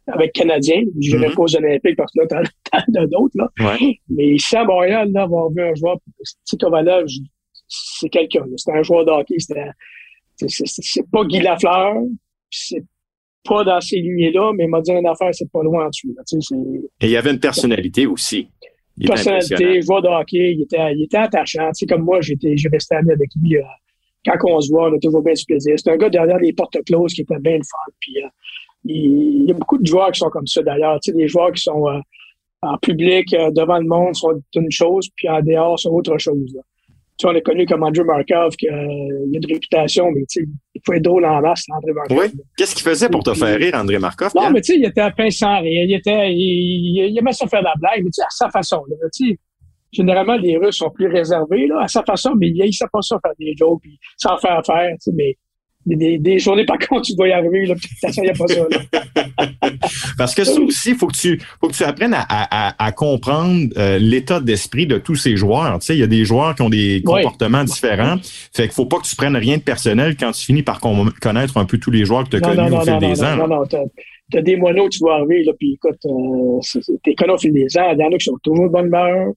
avec 0.07 0.33
Canadien. 0.33 0.83
Je 1.01 1.17
n'irai 1.17 1.29
Mhm. 1.29 1.35
pas 1.35 1.43
aux 1.43 1.57
Olympiques 1.57 1.97
parce 1.97 2.13
que 2.13 2.21
là, 2.21 2.27
t'en 2.71 3.01
as 3.03 3.07
d'autres. 3.07 3.35
Là. 3.37 3.49
Ouais. 3.61 3.99
Mais 4.09 4.29
ici 4.35 4.57
à 4.57 4.65
Montréal, 4.65 5.11
là, 5.13 5.23
avoir 5.23 5.51
vu 5.51 5.63
un 5.63 5.75
joueur, 5.75 5.99
tu 6.19 6.33
sais, 6.45 6.57
Kovalev, 6.57 7.07
je- 7.07 7.21
c'est 7.69 8.09
quelqu'un. 8.09 8.45
C'était 8.57 8.77
un 8.79 8.83
joueur 8.83 9.05
de 9.05 9.11
hockey. 9.11 9.35
C'était, 9.39 9.67
c'est, 10.37 10.49
c'est, 10.49 10.65
c'est 10.67 11.11
pas 11.11 11.25
Guy 11.25 11.41
Lafleur, 11.41 11.95
c'est 12.51 12.83
pas 13.45 13.65
dans 13.65 13.81
ces 13.81 13.97
lignées-là, 13.97 14.53
mais 14.57 14.65
il 14.65 14.71
m'a 14.71 14.81
dit 14.81 14.91
une 14.93 15.07
affaire, 15.07 15.29
c'est 15.33 15.51
pas 15.51 15.63
loin 15.63 15.87
en 15.87 15.89
dessous. 15.89 16.13
là. 16.17 16.23
C'est, 16.27 16.39
Et 17.01 17.07
il 17.07 17.11
y 17.11 17.17
avait 17.17 17.31
une 17.31 17.41
personnalité 17.41 18.07
aussi. 18.07 18.49
Il 18.99 19.07
personnalité, 19.07 19.81
joueur 19.83 20.03
de 20.03 20.09
hockey, 20.09 20.53
il 20.55 20.63
était, 20.63 20.93
il 20.95 21.05
était 21.05 21.17
attachant. 21.19 21.69
Tu 21.69 21.81
sais, 21.81 21.87
comme 21.87 22.03
moi, 22.03 22.21
j'étais, 22.21 22.55
j'ai 22.57 22.69
resté 22.69 22.97
ami 22.97 23.13
avec 23.13 23.31
lui. 23.43 23.57
euh, 23.57 23.63
quand 24.25 24.37
on 24.45 24.61
se 24.61 24.71
voit, 24.71 24.91
on 24.91 24.97
a 24.97 24.99
toujours 24.99 25.23
bien 25.23 25.35
du 25.35 25.45
plaisir. 25.45 25.75
C'est 25.77 25.91
un 25.91 25.97
gars 25.97 26.11
derrière 26.11 26.39
les 26.39 26.53
portes 26.53 26.77
closes 26.85 27.15
qui 27.15 27.23
était 27.23 27.39
bien 27.39 27.57
le 27.57 27.63
fun. 27.63 27.93
Puis, 28.01 28.23
euh, 28.23 28.29
il, 28.85 29.43
il 29.43 29.49
y 29.49 29.51
a 29.51 29.55
beaucoup 29.55 29.79
de 29.79 29.87
joueurs 29.87 30.11
qui 30.13 30.21
sont 30.21 30.31
comme 30.31 30.47
ça, 30.47 30.63
d'ailleurs. 30.63 30.99
Tu 31.01 31.11
sais, 31.11 31.17
des 31.17 31.29
joueurs 31.29 31.53
qui 31.53 31.63
sont 31.63 31.87
euh, 31.89 31.99
en 32.63 32.77
public, 32.79 33.33
euh, 33.35 33.51
devant 33.51 33.79
le 33.79 33.87
monde, 33.87 34.15
sont 34.15 34.41
une 34.55 34.71
chose, 34.71 35.09
puis 35.17 35.29
en 35.29 35.41
dehors, 35.41 35.79
sont 35.79 35.91
autre 35.91 36.17
chose. 36.19 36.53
là. 36.55 36.63
Tu 37.19 37.27
sais, 37.27 37.33
on 37.33 37.37
est 37.37 37.43
connu 37.43 37.67
comme 37.67 37.83
Andrew 37.83 38.05
Markov, 38.05 38.57
qui 38.57 38.67
euh, 38.67 38.73
il 38.73 39.37
a 39.37 39.39
une 39.43 39.47
réputation, 39.53 40.11
mais 40.11 40.23
tu 40.31 40.41
sais, 40.41 40.47
il 40.75 40.81
faut 40.87 40.95
être 40.95 41.03
drôle 41.03 41.27
en 41.27 41.41
masse, 41.43 41.65
André 41.77 41.93
Markov. 41.93 42.19
Oui. 42.19 42.41
Qu'est-ce 42.57 42.75
qu'il 42.75 42.85
faisait 42.85 43.11
pour 43.11 43.23
te 43.23 43.35
faire 43.35 43.59
rire, 43.59 43.75
André 43.75 43.99
Markov? 43.99 44.33
Non, 44.35 44.51
mais 44.51 44.63
tu 44.63 44.73
sais, 44.73 44.79
il 44.79 44.87
était 44.87 45.03
à 45.03 45.11
peine 45.11 45.31
sans 45.31 45.61
rire. 45.61 45.85
Il 45.85 45.95
était, 45.95 46.33
il, 46.33 47.11
il 47.11 47.19
aimait 47.19 47.33
ça 47.33 47.47
faire 47.47 47.61
de 47.61 47.67
la 47.67 47.75
blague, 47.79 47.99
mais 48.05 48.11
tu 48.11 48.13
sais, 48.15 48.23
à 48.23 48.31
sa 48.31 48.49
façon, 48.49 48.83
là. 48.89 48.97
Tu 49.15 49.29
sais, 49.31 49.39
généralement, 49.93 50.37
les 50.37 50.57
Russes 50.57 50.77
sont 50.77 50.91
plus 50.91 51.07
réservés, 51.09 51.67
là, 51.67 51.81
à 51.83 51.89
sa 51.89 52.03
façon, 52.03 52.33
mais 52.37 52.49
il 52.49 52.73
sait 52.73 52.85
pas 52.93 53.03
ça 53.03 53.19
faire 53.23 53.33
des 53.39 53.55
jokes, 53.57 53.81
puis 53.83 53.99
sans 54.17 54.37
faire 54.39 54.63
faire, 54.65 54.91
tu 54.93 55.11
sais, 55.11 55.13
mais 55.15 55.37
des, 55.87 55.97
des, 55.97 56.19
des 56.19 56.39
journées, 56.39 56.65
par 56.67 56.79
contre, 56.89 57.03
tu 57.03 57.15
vas 57.17 57.29
y 57.29 57.33
arriver, 57.33 57.67
là, 57.67 57.75
il 58.17 58.23
n'y 58.23 58.29
a 58.29 58.33
pas 58.35 58.47
ça, 58.47 58.61
là. 58.71 59.03
Parce 60.19 60.35
que 60.35 60.45
ça 60.45 60.61
aussi, 60.61 60.95
faut 60.95 61.07
que 61.07 61.17
tu, 61.17 61.41
faut 61.61 61.69
que 61.69 61.75
tu 61.75 61.83
apprennes 61.85 62.13
à, 62.15 62.25
à, 62.29 62.85
à- 62.87 62.93
comprendre 62.93 63.69
euh, 63.79 63.99
l'état 63.99 64.41
d'esprit 64.41 64.87
de 64.87 64.99
tous 64.99 65.15
ces 65.17 65.37
joueurs. 65.37 65.79
Tu 65.79 65.87
sais, 65.87 65.97
il 65.97 66.01
y 66.01 66.03
a 66.03 66.07
des 66.07 66.25
joueurs 66.25 66.55
qui 66.55 66.63
ont 66.63 66.69
des 66.71 66.97
Oui. 67.07 67.23
comportements 67.23 67.65
différents. 67.65 68.17
Fait 68.55 68.65
qu'il 68.65 68.73
faut 68.73 68.85
pas 68.87 68.99
que 68.99 69.07
tu 69.07 69.17
prennes 69.17 69.37
rien 69.37 69.57
de 69.57 69.63
personnel 69.63 70.17
quand 70.19 70.33
tu 70.33 70.45
finis 70.45 70.63
par 70.63 70.81
con- 70.81 71.09
connaître 71.23 71.57
un 71.57 71.65
peu 71.65 71.79
tous 71.79 71.91
les 71.91 72.05
joueurs 72.05 72.25
que 72.25 72.31
tu 72.31 72.37
as 72.37 72.41
Non, 72.41 72.57
connus 72.57 72.71
non, 72.71 72.79
au 72.79 72.83
fil 72.83 72.93
non, 72.93 72.99
des 72.99 73.07
non, 73.07 73.25
ans. 73.25 73.37
non, 73.37 73.49
non, 73.49 73.67
t'as, 73.67 73.83
t'as 74.31 74.43
des 74.43 74.57
moineaux, 74.57 74.89
tu 74.91 74.99
vas 75.03 75.15
arriver, 75.15 75.45
là, 75.45 75.53
puis 75.59 75.75
écoute, 75.75 75.99
euh, 76.07 76.61
t'es 77.03 77.15
connu 77.15 77.33
au 77.33 77.39
fil 77.39 77.53
des 77.53 77.79
ans. 77.79 77.91
Il 77.93 77.99
y 77.99 78.05
en 78.05 78.09
a 78.13 78.19
qui 78.19 78.25
sont 78.25 78.37
toujours 78.43 78.67
de 78.67 78.73
bonne 78.73 78.87
humeur. 78.87 79.29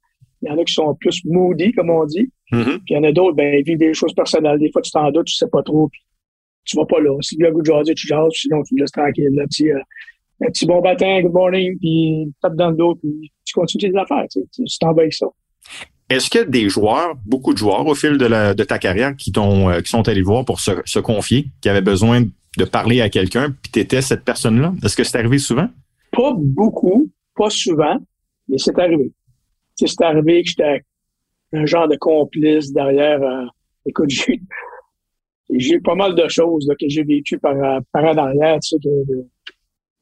Il 0.44 0.50
y 0.50 0.52
en 0.52 0.58
a 0.58 0.64
qui 0.64 0.74
sont 0.74 0.94
plus 0.96 1.22
moody, 1.26 1.72
comme 1.72 1.90
on 1.90 2.06
dit. 2.06 2.30
Mhm. 2.52 2.64
Puis 2.66 2.82
il 2.90 2.94
y 2.94 2.98
en 2.98 3.04
a 3.04 3.12
d'autres, 3.12 3.36
ben, 3.36 3.56
ils 3.60 3.64
vivent 3.64 3.78
des 3.78 3.94
choses 3.94 4.14
personnelles. 4.14 4.60
Des 4.60 4.72
fois, 4.72 4.82
tu 4.82 4.92
t'en 4.92 5.10
doutes, 5.12 5.28
tu 5.28 5.36
sais 5.36 5.48
pas 5.52 5.64
trop, 5.64 5.88
puis 5.90 6.02
tu 6.66 6.78
vas 6.78 6.86
pas 6.86 7.00
là. 7.00 7.18
Si 7.22 7.38
le 7.38 7.48
le 7.48 7.54
goût 7.54 7.62
de 7.62 7.66
jaser, 7.66 7.94
tu 7.96 8.08
jases, 8.08 8.32
sinon 8.34 8.62
tu 8.64 8.76
le 8.76 8.82
laisses 8.82 8.92
tranquille. 8.92 9.30
Un 9.42 9.46
petit, 9.46 9.70
euh, 9.72 9.80
un 10.42 10.48
petit 10.48 10.66
bon 10.66 10.82
matin, 10.82 11.22
good 11.22 11.32
morning, 11.34 11.78
puis 11.80 12.32
tape 12.42 12.56
dans 12.56 12.72
le 12.72 12.76
dos, 12.76 12.96
puis 12.96 13.32
tu 13.46 13.54
continues 13.54 13.92
tes 13.92 13.98
affaires. 13.98 14.26
Tu, 14.32 14.42
t'en 14.80 14.94
vas 14.94 15.02
avec 15.04 15.14
ça. 15.14 15.28
Est-ce 16.10 16.30
qu'il 16.30 16.42
y 16.42 16.44
a 16.44 16.48
des 16.48 16.68
joueurs, 16.70 17.16
beaucoup 17.26 17.54
de 17.54 17.58
joueurs 17.58 17.86
au 17.88 17.96
fil 17.96 18.18
de, 18.18 18.26
la- 18.26 18.54
de 18.54 18.64
ta 18.64 18.78
carrière 18.78 19.16
qui 19.16 19.32
euh, 19.38 19.82
qui 19.82 19.90
sont 19.90 20.08
allés 20.08 20.22
voir 20.22 20.44
pour 20.46 20.60
se, 20.60 20.72
se 20.86 21.00
confier, 21.00 21.46
qui 21.62 21.70
avaient 21.70 21.82
besoin 21.82 22.22
de 22.58 22.66
parler 22.66 23.02
à 23.02 23.10
quelqu'un, 23.10 23.50
puis 23.62 23.72
tu 23.72 23.80
étais 23.80 24.02
cette 24.02 24.24
personne-là? 24.24 24.74
Est-ce 24.84 24.96
que 24.96 25.04
c'est 25.04 25.18
arrivé 25.18 25.38
souvent? 25.40 25.68
Pas 26.12 26.34
beaucoup, 26.38 27.10
pas 27.36 27.50
souvent, 27.50 27.98
mais 28.48 28.58
c'est 28.60 28.78
arrivé. 28.78 29.12
C'est 29.76 30.02
arrivé 30.02 30.44
que 30.44 30.50
j'étais 30.50 30.82
un 31.54 31.66
genre 31.66 31.88
de 31.88 31.96
complice 31.96 32.72
derrière. 32.72 33.22
euh, 33.22 33.46
écoute, 33.86 34.10
j'ai 34.10 34.40
j'ai 35.50 35.80
pas 35.80 35.96
mal 35.96 36.16
de 36.16 36.28
choses 36.28 36.68
là, 36.68 36.76
que 36.80 36.88
j'ai 36.88 37.04
vécues 37.04 37.38
par, 37.38 37.56
euh, 37.56 37.80
par 37.92 38.06
en 38.06 38.18
arrière. 38.18 38.60
Tu 38.60 38.70
sais, 38.70 38.78
que, 38.82 38.90
euh, 38.90 39.30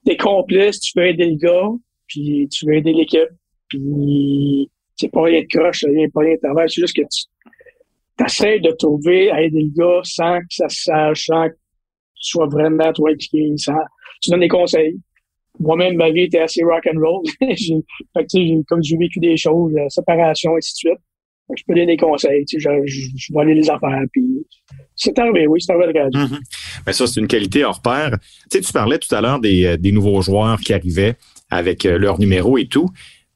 t'es 0.06 0.18
complice, 0.18 0.80
tu 0.80 0.98
veux 0.98 1.08
aider 1.08 1.25
le 1.32 1.36
gars, 1.36 1.70
puis 2.08 2.48
tu 2.50 2.66
veux 2.66 2.75
aider 2.75 2.94
l'équipe, 2.94 3.30
puis 3.68 4.70
c'est 4.96 5.10
pas 5.10 5.24
rien 5.24 5.42
de 5.42 5.48
croche, 5.48 5.84
rien, 5.84 6.08
pas 6.10 6.22
rien 6.22 6.36
de 6.36 6.40
travers, 6.40 6.70
c'est 6.70 6.82
juste 6.82 6.96
que 6.96 7.01
tu 7.01 8.24
essaies 8.24 8.60
de 8.60 8.72
trouver 8.72 9.32
à 9.32 9.42
aider 9.42 9.62
le 9.62 9.72
gars 9.75 10.01
sans 10.04 10.40
que 10.40 10.46
ça 10.51 10.70
se 10.70 10.84
sache, 10.84 11.25
sans 11.25 11.50
que 11.50 11.54
tu 11.54 12.30
sois 12.30 12.48
vraiment 12.48 12.92
trop 12.94 13.08
impliqué, 13.08 13.51
sans, 13.58 13.74
tu 14.22 14.30
donnes 14.30 14.42
des 14.42 14.48
conseils. 14.48 15.00
Moi-même, 15.62 15.96
ma 15.96 16.10
vie 16.12 16.24
était 16.24 16.39
assez 16.39 16.63
rock 16.63 16.88
and 16.94 17.00
roll. 17.00 17.24
fait 17.39 18.25
que, 18.25 18.63
comme 18.63 18.84
j'ai 18.84 18.98
vécu 18.98 19.20
des 19.20 19.38
choses, 19.38 19.74
euh, 19.75 19.88
séparation, 19.89 20.53
et 20.53 20.58
ainsi 20.58 20.74
de 20.74 20.77
suite. 20.77 21.00
Fait 21.48 21.53
que 21.56 21.60
je 21.60 21.63
peux 21.68 21.74
donner 21.74 21.88
des 21.88 21.98
conseils, 21.98 22.46
je, 22.51 22.60
je, 22.60 23.01
je 23.15 23.34
vais 23.34 23.39
aller 23.41 23.56
les 23.56 23.70
affaires, 23.70 24.03
puis 24.12 24.24
c'est 24.96 25.18
arrivé, 25.18 25.48
oui, 25.48 25.60
c'est 25.62 25.74
arrivé 25.74 25.91
de 25.91 26.00
radio. 26.00 26.20
Mhm. 26.20 26.39
Ben 26.86 26.91
ça, 26.94 27.08
c'est 27.08 27.20
une 27.20 27.27
qualité 27.27 27.63
hors 27.63 27.82
pair. 27.82 28.18
Tu 28.51 28.62
tu 28.62 28.72
parlais 28.72 29.00
tout 29.00 29.13
à 29.13 29.22
l'heure 29.22 29.39
des, 29.39 29.65
euh, 29.65 29.77
des 29.77 29.91
nouveaux 29.91 30.22
joueurs 30.22 30.60
qui 30.60 30.74
arrivaient 30.74 31.15
avec 31.50 31.86
euh, 31.86 31.98
leur 31.98 32.20
numéro 32.20 32.58
et 32.58 32.68
tout. 32.68 32.89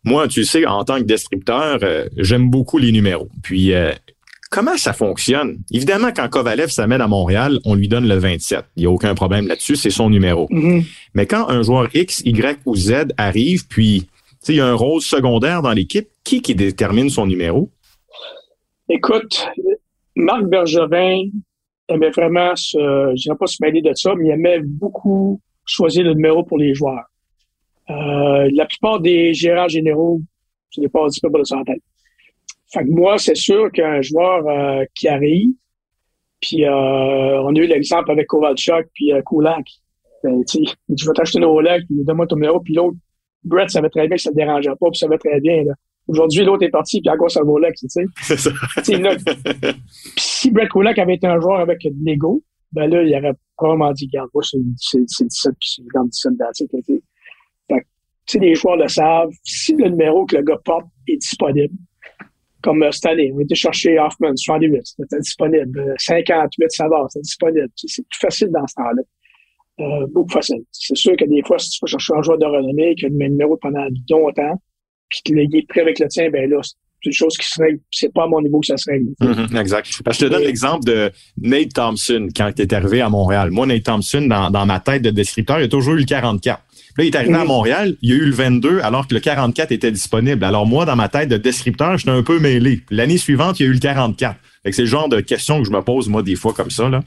Moi, 0.06 0.28
tu 0.28 0.44
sais, 0.46 0.66
en 0.68 0.84
tant 0.84 1.00
que 1.00 1.04
descripteur, 1.04 1.80
euh, 1.82 2.08
j'aime 2.16 2.50
beaucoup 2.50 2.78
les 2.78 2.92
numéros. 2.92 3.28
Puis, 3.42 3.74
euh, 3.74 3.92
comment 4.50 4.78
ça 4.78 4.94
fonctionne? 4.94 5.58
Évidemment, 5.72 6.10
quand 6.16 6.30
Kovalev 6.30 6.70
s'amène 6.70 7.02
à 7.02 7.08
Montréal, 7.08 7.60
on 7.66 7.76
lui 7.76 7.88
donne 7.88 8.08
le 8.08 8.16
27. 8.16 8.66
Il 8.76 8.82
n'y 8.82 8.86
a 8.88 8.92
aucun 8.92 9.16
problème 9.16 9.48
là-dessus, 9.48 9.76
c'est 9.76 9.90
son 9.90 10.10
numéro. 10.10 10.48
Mhm. 10.50 10.84
Mais 11.14 11.26
quand 11.26 11.50
un 11.50 11.62
joueur 11.62 11.90
X, 11.94 12.22
Y 12.26 12.60
ou 12.66 12.76
Z 12.76 13.08
arrive, 13.18 13.68
puis 13.68 14.08
il 14.48 14.56
y 14.56 14.62
a 14.62 14.68
un 14.68 14.76
rôle 14.76 15.02
secondaire 15.02 15.62
dans 15.62 15.72
l'équipe, 15.72 16.08
qui 16.24 16.42
qui 16.42 16.56
détermine 16.56 17.10
son 17.10 17.26
numéro? 17.26 17.70
Écoute, 18.90 19.48
Marc 20.16 20.44
Bergevin 20.46 21.24
aimait 21.88 22.12
vraiment 22.12 22.56
se, 22.56 22.78
je 22.78 23.22
dirais 23.24 23.38
pas 23.38 23.48
se 23.48 23.58
mêler 23.62 23.82
de 23.82 23.92
ça, 23.96 24.14
mais 24.16 24.28
il 24.28 24.32
aimait 24.32 24.60
beaucoup 24.64 25.42
choisir 25.66 26.04
le 26.04 26.14
numéro 26.14 26.44
pour 26.44 26.58
les 26.58 26.74
joueurs. 26.74 27.06
Euh, 27.90 28.50
la 28.54 28.66
plupart 28.66 29.00
des 29.00 29.34
gérants 29.34 29.68
généraux, 29.68 30.22
je 30.72 30.82
n'ai 30.82 30.88
pas 30.88 31.08
dit 31.08 31.20
pas 31.20 31.30
de 31.30 31.44
ça 31.44 31.58
en 31.58 31.64
tête. 31.64 31.82
Fait 32.76 32.84
que 32.84 32.90
moi, 32.92 33.18
c'est 33.18 33.36
sûr 33.36 33.72
qu'un 33.72 34.02
joueur 34.02 34.46
euh, 34.48 34.84
qui 34.94 35.08
arrive, 35.08 35.50
puis 36.42 36.66
euh, 36.66 37.42
on 37.42 37.56
a 37.56 37.60
eu 37.60 37.68
l'exemple 37.68 38.12
avec 38.12 38.28
Kovalchuk 38.28 38.88
puis 38.94 39.14
euh, 39.14 39.22
Kulak. 39.26 39.66
Ben, 40.24 40.44
tu 40.44 40.60
je 40.90 41.06
vais 41.08 41.14
t'acheter 41.14 41.38
une 41.40 41.46
Rolex, 41.46 41.86
puis 41.86 42.04
donne-moi 42.04 42.28
ton 42.28 42.36
numéro, 42.36 42.60
puis 42.60 42.74
l'autre, 42.74 42.98
Brett 43.44 43.70
savait 43.70 43.90
très 43.90 44.08
bien 44.08 44.18
que 44.18 44.22
ça 44.22 44.32
ne 44.32 44.36
dérangeait 44.36 44.72
pas, 44.80 44.90
puis 44.92 44.98
ça 45.00 45.06
savait 45.08 45.18
très 45.20 45.40
bien. 45.40 45.64
là. 45.64 45.74
Aujourd'hui, 46.08 46.44
l'autre 46.44 46.64
est 46.64 46.70
parti, 46.70 47.00
puis 47.02 47.10
encore 47.10 47.32
ça 47.32 47.40
le 47.42 47.46
Rolex, 47.48 47.80
tu 47.80 47.88
sais. 47.90 48.06
C'est 48.22 48.38
ça. 48.38 48.52
Si 50.18 50.52
Brett 50.52 50.70
Kulak 50.70 51.00
avait 51.00 51.16
été 51.16 51.28
un 51.28 51.40
joueur 51.40 51.60
avec 51.62 51.80
de 51.84 51.92
l'ego, 52.04 52.44
ben 52.74 52.88
là, 52.90 53.02
il 53.04 53.16
aurait 53.16 53.34
probablement 53.56 53.92
dit, 53.94 54.08
regarde, 54.12 54.30
moi, 54.34 54.44
c'est 54.44 54.58
c'est- 54.78 55.04
c'est 55.08 55.26
17, 55.26 55.54
puis 55.60 55.70
c'est 55.70 55.82
17. 55.84 56.34
Fait 57.68 57.80
que, 57.80 57.80
tu 57.80 57.84
sais, 58.28 58.40
les 58.40 58.54
joueurs 58.56 58.76
le 58.78 58.88
savent. 58.88 59.32
Si 59.44 59.74
le 59.76 59.90
numéro 59.90 60.26
que 60.26 60.36
le 60.38 60.44
gars 60.44 60.58
porte 60.64 60.86
est 61.08 61.18
disponible, 61.18 61.74
comme 62.66 62.82
euh, 62.82 62.92
cette 62.92 63.06
année, 63.06 63.32
on 63.34 63.40
été 63.40 63.54
chercher 63.54 64.00
Hoffman, 64.00 64.36
78, 64.36 64.82
c'était 64.84 65.20
disponible. 65.20 65.80
Euh, 65.80 65.94
58, 66.00 66.66
ça 66.70 66.88
va, 66.88 67.06
c'était 67.10 67.22
disponible. 67.22 67.70
C'est 67.76 68.08
plus 68.08 68.20
facile 68.20 68.50
dans 68.52 68.66
ce 68.66 68.74
temps-là. 68.74 69.02
Euh, 69.82 70.08
beaucoup 70.12 70.32
facile. 70.32 70.64
C'est 70.72 70.96
sûr 70.96 71.16
que 71.16 71.26
des 71.26 71.44
fois, 71.46 71.60
si 71.60 71.70
tu 71.70 71.80
vas 71.82 71.88
chercher 71.88 72.14
un 72.16 72.24
joueur 72.24 72.40
de 72.40 72.46
renommée 72.46 72.96
qui 72.96 73.06
a 73.06 73.10
le 73.10 73.16
même 73.16 73.32
numéro 73.34 73.56
pendant 73.58 73.86
longtemps, 74.10 74.60
puis 75.10 75.22
qu'il 75.24 75.38
est 75.38 75.68
prêt 75.68 75.82
avec 75.82 76.00
le 76.00 76.08
tien, 76.08 76.32
ben 76.32 76.50
là, 76.50 76.60
c'est 76.64 76.76
une 77.06 77.14
chose 77.14 77.38
qui 77.38 77.46
se 77.46 77.62
règle. 77.62 77.80
C'est 77.92 78.12
pas 78.12 78.24
à 78.24 78.28
mon 78.28 78.42
niveau 78.42 78.62
que 78.62 78.68
ça 78.68 78.78
se 78.78 78.90
règle. 78.90 79.10
Mhm, 79.22 79.56
exact. 79.58 80.02
Parce 80.04 80.18
que 80.18 80.26
je 80.26 80.30
te 80.30 80.34
donne 80.34 80.44
l'exemple 80.44 80.86
de 80.86 81.12
Nate 81.40 81.74
Thompson 81.74 82.30
quand 82.36 82.52
il 82.58 82.62
est 82.62 82.74
arrivé 82.74 83.02
à 83.02 83.10
Montréal. 83.10 83.52
Moi, 83.52 83.68
Nate 83.68 83.84
Thompson, 83.84 84.22
dans, 84.22 84.50
dans 84.50 84.66
ma 84.66 84.80
tête 84.80 85.04
de 85.04 85.12
descripteur, 85.12 85.60
il 85.60 85.66
a 85.66 85.68
toujours 85.68 85.94
eu 85.94 86.00
le 86.00 86.06
44. 86.06 86.65
Là, 86.98 87.04
il 87.04 87.08
est 87.08 87.16
arrivé 87.16 87.34
à. 87.36 87.44
Montréal, 87.44 87.96
il 88.02 88.14
a 88.14 88.16
eu 88.16 88.26
le 88.26 88.32
22 88.32 88.80
alors 88.80 89.08
que 89.08 89.14
le 89.14 89.20
44 89.20 89.72
était 89.72 89.92
disponible. 89.92 90.44
Alors 90.44 90.66
moi, 90.66 90.86
dans 90.86 90.96
ma 90.96 91.10
tête 91.10 91.30
de 91.30 91.38
descripteur, 91.38 91.98
j'étais 91.98 92.12
un 92.12 92.24
peu 92.24 92.40
mêlé. 92.40 92.82
L'année 92.90 93.18
suivante, 93.18 93.60
il 93.60 93.64
y 93.64 93.66
a 93.66 93.70
eu 93.70 93.74
le 93.74 93.80
44. 93.80 94.38
Fait 94.64 94.70
que 94.70 94.76
c'est 94.76 94.84
le 94.84 94.88
genre 94.88 95.10
de 95.10 95.20
question 95.20 95.60
que 95.60 95.68
je 95.68 95.72
me 95.72 95.82
pose, 95.82 96.08
moi, 96.08 96.24
des 96.24 96.36
fois, 96.36 96.54
comme 96.54 96.70
ça. 96.70 96.90
Là. 96.90 97.02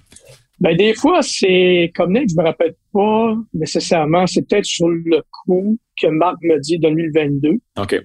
Ben, 0.60 0.76
des 0.76 0.94
fois, 0.94 1.22
c'est 1.22 1.92
comme 1.94 2.12
Nick, 2.12 2.30
je 2.30 2.36
me 2.36 2.44
rappelle 2.44 2.74
pas 2.92 3.36
nécessairement. 3.54 4.26
C'est 4.26 4.46
peut-être 4.48 4.64
sur 4.64 4.88
le 4.88 5.22
coup 5.30 5.78
que 6.00 6.08
Marc 6.08 6.36
me 6.42 6.58
dit 6.60 6.78
donne-lui 6.78 7.10
le 7.12 7.12
22. 7.14 7.50
OK. 7.78 8.00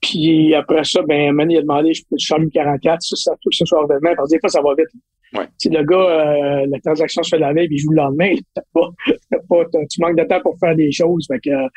Puis 0.00 0.54
après 0.54 0.84
ça, 0.84 1.02
ben, 1.02 1.32
Manny 1.32 1.56
a 1.56 1.62
demandé, 1.62 1.92
je 1.92 2.02
peux 2.08 2.16
te 2.16 2.22
changer 2.22 2.44
le 2.44 2.50
44. 2.50 3.02
Ça, 3.02 3.16
ça 3.16 3.32
que 3.32 3.50
ce 3.50 3.64
soit 3.64 3.86
demain, 3.88 4.14
parce 4.16 4.30
que 4.30 4.36
des 4.36 4.40
fois, 4.40 4.48
ça 4.48 4.62
va 4.62 4.70
vite. 4.74 4.88
Ouais. 5.34 5.46
Sais, 5.58 5.68
le 5.68 5.82
gars, 5.84 5.96
euh, 5.96 6.66
la 6.68 6.80
transaction 6.80 7.22
se 7.22 7.30
fait 7.30 7.38
la 7.38 7.52
veille, 7.52 7.68
puis 7.68 7.76
il 7.76 7.80
joue 7.80 7.90
le 7.90 7.96
lendemain. 7.96 8.32
T'as 8.54 8.62
pas, 8.72 8.88
t'as 9.30 9.38
pas, 9.48 9.64
tu 9.90 10.00
manques 10.00 10.16
de 10.16 10.24
temps 10.24 10.40
pour 10.40 10.58
faire 10.58 10.74
des 10.74 10.90
choses. 10.90 11.26
Fait 11.26 11.38
que, 11.40 11.50
euh, 11.50 11.68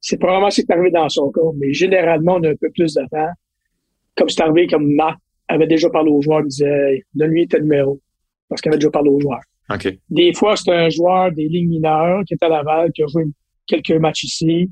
c'est 0.00 0.18
probablement 0.18 0.50
ce 0.50 0.62
qui 0.62 0.66
est 0.68 0.72
arrivé 0.72 0.90
dans 0.90 1.08
son 1.08 1.30
cas. 1.30 1.40
Mais 1.56 1.72
généralement, 1.72 2.36
on 2.36 2.42
a 2.44 2.50
un 2.50 2.56
peu 2.56 2.70
plus 2.70 2.94
de 2.94 3.02
temps. 3.10 3.32
Comme 4.16 4.28
c'est 4.28 4.42
arrivé, 4.42 4.66
comme 4.66 4.94
Marc 4.94 5.18
avait 5.48 5.66
déjà 5.66 5.90
parlé 5.90 6.10
aux 6.10 6.22
joueurs, 6.22 6.40
il 6.40 6.48
disait, 6.48 7.04
donne-lui 7.14 7.46
tes 7.48 7.60
numéros. 7.60 8.00
Parce 8.48 8.60
qu'il 8.60 8.70
avait 8.70 8.78
déjà 8.78 8.90
parlé 8.90 9.10
aux 9.10 9.20
joueurs. 9.20 9.42
OK. 9.70 9.98
Des 10.10 10.32
fois, 10.32 10.56
c'est 10.56 10.72
un 10.72 10.88
joueur 10.88 11.32
des 11.32 11.48
ligues 11.48 11.68
mineures 11.68 12.22
qui 12.26 12.34
est 12.34 12.42
à 12.42 12.48
Laval, 12.48 12.92
qui 12.92 13.02
a 13.02 13.06
joué 13.08 13.24
quelques 13.66 13.90
matchs 13.90 14.24
ici, 14.24 14.70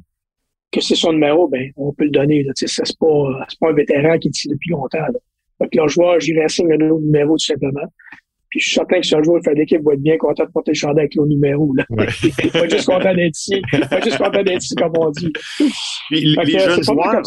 que 0.71 0.81
c'est 0.81 0.95
son 0.95 1.13
numéro, 1.13 1.49
ben, 1.49 1.71
on 1.77 1.93
peut 1.93 2.05
le 2.05 2.11
donner. 2.11 2.47
C'est 2.55 2.67
pas, 2.99 3.47
c'est 3.49 3.59
pas 3.59 3.71
un 3.71 3.75
vétéran 3.75 4.19
qui 4.19 4.29
est 4.29 4.37
ici 4.37 4.49
depuis 4.49 4.71
longtemps. 4.71 4.99
Là. 4.99 5.19
Fait 5.59 5.69
que 5.69 5.81
le 5.81 5.89
joueur, 5.89 6.21
j'irai 6.21 6.49
signer 6.49 6.75
un 6.75 6.91
autre 6.91 7.05
numéro 7.05 7.37
tout 7.37 7.45
simplement. 7.45 7.87
Puis 8.55 8.61
je 8.61 8.67
suis 8.67 8.75
certain 8.77 9.01
que 9.01 9.07
si 9.07 9.17
un 9.17 9.23
joueur 9.23 9.43
fait 9.43 9.53
l'équipe 9.55 9.83
va 9.83 9.95
être 9.95 10.01
bien 10.01 10.17
content 10.17 10.45
de 10.45 10.51
porter 10.51 10.71
le 10.71 10.77
chandail 10.77 11.01
avec 11.01 11.17
le 11.17 11.27
numéro. 11.27 11.75
Là. 11.75 11.85
Ouais. 11.91 12.07
pas 12.53 12.69
juste 12.69 12.87
content 12.87 13.13
d'être 13.13 13.37
ici. 13.37 13.61
Pas 13.91 14.01
juste 14.01 14.17
content 14.17 14.43
d'être 14.45 14.63
ici, 14.63 14.77
comme 14.77 14.93
on 14.97 15.11
dit. 15.11 15.33
Puis, 16.09 16.37
les 16.37 16.59
jeunes 16.61 16.83
joueurs, 16.85 17.23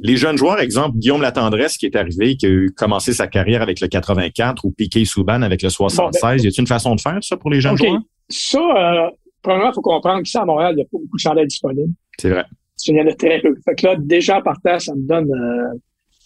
les 0.00 0.16
jeunes 0.16 0.36
exemple, 0.60 0.98
Guillaume 0.98 1.22
Latendresse 1.22 1.78
qui 1.78 1.86
est 1.86 1.96
arrivé, 1.96 2.36
qui 2.36 2.44
a 2.44 2.50
eu 2.50 2.72
commencé 2.76 3.14
sa 3.14 3.26
carrière 3.26 3.62
avec 3.62 3.80
le 3.80 3.88
84 3.88 4.66
ou 4.66 4.70
Piqué 4.70 5.06
Souban 5.06 5.40
avec 5.40 5.62
le 5.62 5.70
76. 5.70 6.44
y 6.44 6.46
a-t-il 6.46 6.60
une 6.60 6.66
façon 6.66 6.94
de 6.94 7.00
faire 7.00 7.18
ça 7.22 7.38
pour 7.38 7.50
les 7.50 7.62
jeunes 7.62 7.78
joueurs? 7.78 8.00
Ça, 8.28 8.58
euh, 8.58 9.10
premièrement, 9.40 9.70
il 9.70 9.74
faut 9.74 9.80
comprendre 9.80 10.22
qu'ici 10.22 10.36
à 10.36 10.44
Montréal, 10.44 10.72
il 10.72 10.76
n'y 10.76 10.82
a 10.82 10.84
pas 10.84 10.98
beaucoup 10.98 11.16
de 11.16 11.20
chandails 11.20 11.46
disponibles. 11.46 11.94
C'est 12.18 12.28
vrai. 12.28 12.44
Il 12.86 12.96
y 12.96 13.00
en 13.00 13.06
a 13.06 13.14
très 13.14 13.40
peu. 13.40 13.54
Fait 13.64 13.74
que 13.74 13.86
là, 13.86 13.96
déjà, 13.98 14.38
en 14.38 14.42
partant, 14.42 14.78
ça 14.78 14.94
me 14.94 15.08
donne 15.08 15.30
euh, 15.32 15.78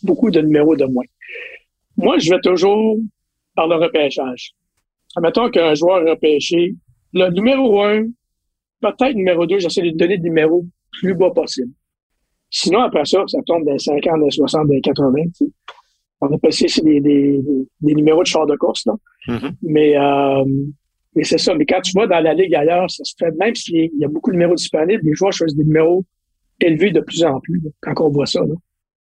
beaucoup 0.02 0.30
de 0.30 0.40
numéros 0.40 0.76
de 0.76 0.84
moins. 0.84 1.04
Moi, 1.96 2.18
je 2.18 2.30
vais 2.30 2.40
toujours 2.42 2.98
par 3.54 3.68
le 3.68 3.76
repêchage. 3.76 4.52
Admettons 5.16 5.50
qu'un 5.50 5.74
joueur 5.74 6.06
est 6.06 6.10
repêché, 6.10 6.74
le 7.12 7.28
numéro 7.30 7.82
un, 7.82 8.04
peut-être 8.80 9.14
numéro 9.14 9.46
deux, 9.46 9.58
j'essaie 9.58 9.82
de 9.82 9.90
donner 9.90 10.16
le 10.16 10.22
numéro 10.22 10.64
plus 10.92 11.14
bas 11.14 11.30
possible. 11.30 11.72
Sinon, 12.50 12.80
après 12.80 13.04
ça, 13.04 13.22
ça 13.26 13.38
tombe 13.46 13.64
dans 13.64 13.72
les 13.72 13.78
50, 13.78 14.18
dans 14.18 14.24
les 14.24 14.30
60, 14.30 14.66
dans 14.66 14.72
les 14.72 14.80
80. 14.80 15.12
tu 15.24 15.30
sais. 15.34 15.44
On 16.20 16.32
appelle 16.34 16.52
ça 16.52 16.66
c'est 16.68 16.84
des, 16.84 17.00
des, 17.00 17.40
des 17.80 17.94
numéros 17.94 18.22
de 18.22 18.26
char 18.26 18.46
de 18.46 18.56
course. 18.56 18.84
Là. 18.86 18.94
Mhm. 19.28 19.52
Mais, 19.62 19.96
euh, 19.96 20.44
c'est 21.22 21.38
ça. 21.38 21.54
Mais 21.54 21.64
quand 21.64 21.80
tu 21.80 21.92
vas 21.96 22.06
dans 22.06 22.20
la 22.20 22.34
ligue 22.34 22.54
ailleurs, 22.54 22.90
ça 22.90 23.04
se 23.04 23.14
fait, 23.18 23.30
même 23.38 23.54
s'il 23.54 23.90
y 23.98 24.04
a 24.04 24.08
beaucoup 24.08 24.30
de 24.30 24.36
numéros 24.36 24.54
disponibles, 24.54 25.02
les 25.04 25.14
joueurs 25.14 25.32
choisissent 25.32 25.56
des 25.56 25.64
numéros 25.64 26.04
élevés 26.60 26.90
de 26.90 27.00
plus 27.00 27.24
en 27.24 27.40
plus, 27.40 27.60
là, 27.64 27.70
quand 27.80 28.04
on 28.04 28.10
voit 28.10 28.26
ça. 28.26 28.40
là. 28.40 28.54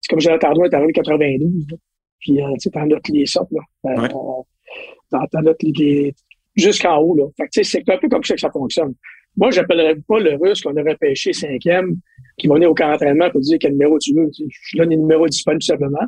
C'est 0.04 0.10
comme 0.10 0.20
Jonathan 0.20 0.52
Drouin 0.52 0.66
est 0.66 0.74
arrivé 0.76 0.92
en 0.96 1.02
92. 1.02 1.66
Là. 1.72 1.78
Puis, 2.20 2.42
euh, 2.42 2.46
tu 2.54 2.60
sais, 2.60 2.70
t'en 2.70 2.86
notes 2.86 3.08
les 3.10 3.26
sortes, 3.26 3.52
là. 3.52 3.62
Euh, 3.92 4.02
Ouais. 4.02 4.10
t'en- 4.10 5.42
notes 5.42 5.64
les, 5.64 5.72
les- 5.72 6.14
jusqu'en 6.56 6.98
haut, 7.00 7.16
là. 7.16 7.24
Fait 7.38 7.46
que, 7.46 7.50
tu 7.54 7.64
sais, 7.64 7.82
c'est 7.86 7.90
un 7.94 7.98
peu 7.98 8.10
comme 8.10 8.24
ça 8.24 8.36
que 8.36 8.42
ça 8.42 8.52
fonctionne. 8.52 8.94
Moi, 9.38 9.50
j'appellerais 9.52 9.96
pas 10.08 10.20
le 10.20 10.36
russe 10.36 10.62
qu'on 10.62 10.76
aurait 10.78 10.96
pêché 10.98 11.34
cinquième, 11.34 11.96
qui 12.38 12.48
va 12.48 12.56
venir 12.56 12.70
au 12.70 12.74
camp 12.76 12.90
d'entraînement 12.92 13.30
pour 13.32 13.42
dire 13.42 13.58
quel 13.60 13.72
numéro 13.72 13.98
tu 13.98 14.14
veux. 14.14 14.30
Je 14.38 14.78
donne 14.78 14.90
les 14.90 14.98
numéros 14.98 15.28
disponibles 15.28 15.64
simplement. 15.64 16.06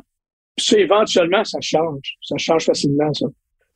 Puis 0.56 0.66
ça, 0.66 0.78
éventuellement, 0.78 1.42
ça 1.44 1.58
change. 1.60 2.14
Ça 2.22 2.36
change 2.36 2.64
facilement, 2.66 3.12
ça. 3.14 3.26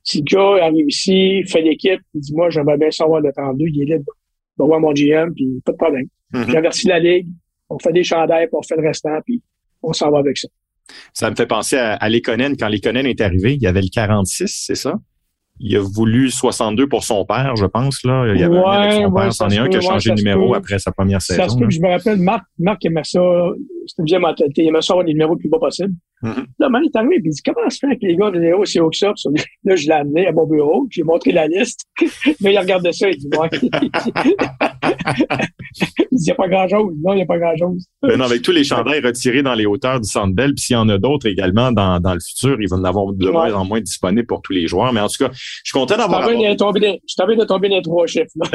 Si 0.02 0.18
le 0.18 0.24
gars 0.24 0.64
arrive 0.64 0.87
ici, 0.88 1.42
fait 1.44 1.62
l'équipe, 1.62 2.00
il 2.14 2.20
dit, 2.20 2.35
moi, 2.35 2.48
j'aimerais 2.50 2.78
bien 2.78 2.90
savoir 2.90 3.20
le 3.20 3.33
32, 3.33 3.66
il 3.66 3.83
est 3.83 3.96
libre. 3.96 4.12
Il 4.56 4.62
va 4.62 4.66
voir 4.66 4.80
mon 4.80 4.92
GM, 4.92 5.33
puis 5.35 5.61
pas 5.64 5.72
de 5.72 5.76
problème. 5.76 6.06
J'invertis 6.33 6.87
la 6.87 6.98
ligue, 7.00 7.26
on 7.68 7.78
fait 7.78 7.92
des 7.92 8.04
chandails, 8.04 8.46
puis 8.46 8.56
on 8.56 8.62
fait 8.62 8.76
le 8.76 8.87
restant, 8.87 9.18
puis 9.26 9.42
on 9.83 9.93
s'en 9.93 10.11
va 10.11 10.19
avec 10.19 10.38
ça. 10.38 10.49
Ça 11.14 11.31
me 11.31 11.37
fait 11.37 11.47
penser 11.47 11.77
à, 11.77 11.95
à 11.95 12.09
Lekonen. 12.09 12.57
Quand 12.57 12.69
Lekonen 12.69 13.07
est 13.07 13.21
arrivé, 13.21 13.55
il 13.55 13.62
y 13.62 13.66
avait 13.66 13.83
le 13.83 13.88
46, 13.93 14.64
c'est 14.66 14.75
ça? 14.75 14.95
il 15.62 15.77
a 15.77 15.81
voulu 15.83 16.31
62 16.31 16.88
pour 16.88 17.05
son 17.05 17.27
père, 17.27 17.55
je 17.55 17.66
pense. 17.66 18.03
Là. 18.05 18.33
Il 18.35 18.40
y 18.40 18.45
avait 18.45 18.57
Ouais, 18.57 18.64
un 18.64 18.71
avec 18.71 18.93
son 18.95 19.12
ouais, 19.12 19.23
père, 19.25 19.33
ça 19.35 19.45
c'en 19.45 19.51
est 19.55 19.59
un 19.59 19.69
qui 19.69 19.77
a 19.77 19.81
changé 19.83 20.11
de 20.11 20.16
ça 20.16 20.23
numéro 20.23 20.53
peut. 20.53 20.57
après 20.57 20.79
sa 20.79 20.90
première 20.90 21.21
Ça 21.21 21.35
saison. 21.35 21.49
se 21.51 21.55
peut 21.57 21.61
là. 21.64 21.66
que 21.69 21.75
je 21.75 21.81
me 21.83 21.88
rappelle, 21.88 22.16
Marc, 22.19 22.45
Marc 22.59 22.83
aimait 22.87 23.05
ça, 23.05 23.21
c'était 23.87 24.01
une 24.01 24.07
vieille 24.07 24.21
mentalité, 24.21 24.62
il 24.62 24.69
aimait 24.69 24.81
ça 24.81 24.95
avoir 24.95 25.05
des 25.05 25.12
numéros 25.12 25.35
le 25.35 25.38
plus 25.38 25.51
bas 25.51 25.59
possible. 25.59 25.93
Mhm. 26.22 26.46
Là, 26.59 26.68
man, 26.68 26.83
il 26.85 26.88
est 26.88 26.96
arrivé, 26.96 27.16
puis 27.20 27.30
il 27.30 27.33
dit, 27.33 27.40
comment 27.42 27.70
se 27.70 27.78
fait 27.78 27.96
que 27.96 28.06
les 28.06 28.16
gars 28.16 28.30
de 28.30 28.38
que 28.90 28.96
ça? 28.96 29.12
Puis 29.14 29.44
Là, 29.64 29.76
je 29.76 29.87
l'ai 29.87 29.92
amené 29.92 30.26
à 30.26 30.33
mon 30.33 30.46
bureau, 30.46 30.87
puis 30.88 30.96
j'ai 30.96 31.02
montré 31.02 31.33
la 31.33 31.46
liste. 31.46 31.87
Là, 32.40 32.50
il 32.50 32.59
regardait 32.59 32.92
ça, 32.92 33.09
il 33.09 33.16
dit, 33.16 33.28
ouais. 33.38 33.48
il 33.62 33.68
dit, 33.68 33.70
il 36.12 36.18
n'y 36.26 36.30
a 36.30 36.35
pas 36.35 36.48
grand-chose. 36.48 36.94
Non, 37.02 37.12
il 37.12 37.16
n'y 37.16 37.22
a 37.22 37.26
pas 37.26 37.38
grand-chose. 37.38 37.87
Ben 38.02 38.16
non, 38.18 38.24
avec 38.24 38.42
tous 38.42 38.52
les 38.52 38.64
chandails 38.64 39.00
retirés 39.00 39.42
dans 39.42 39.54
les 39.54 39.64
hauteurs 39.66 40.00
du 40.00 40.09
Centre 40.09 40.35
Bell, 40.35 40.52
puis 40.54 40.62
s'il 40.64 40.74
y 40.74 40.78
en 40.78 40.88
a 40.90 40.98
d'autres 40.98 41.26
également 41.26 41.72
dans, 41.72 42.00
dans 42.00 42.12
le 42.14 42.20
futur, 42.20 42.61
ils 42.61 42.68
vont 42.68 42.76
en 42.76 42.85
avoir 42.85 43.12
de 43.12 43.26
Ouais. 43.26 43.33
moins 43.33 43.54
en 43.54 43.64
moins 43.64 43.80
disponibles 43.80 44.26
pour 44.26 44.42
tous 44.42 44.52
les 44.52 44.66
joueurs. 44.66 44.92
Mais 44.92 45.00
en 45.00 45.06
tout 45.09 45.24
cas, 45.24 45.30
je 45.33 45.61
suis 45.64 45.72
content 45.72 45.96
d'avoir 45.96 46.22
je 46.28 46.35
de 47.37 47.44
tomber 47.44 47.68
dans 47.68 47.76
les 47.76 47.83
trois 47.83 48.06
chiffres. 48.06 48.33
là. 48.37 48.46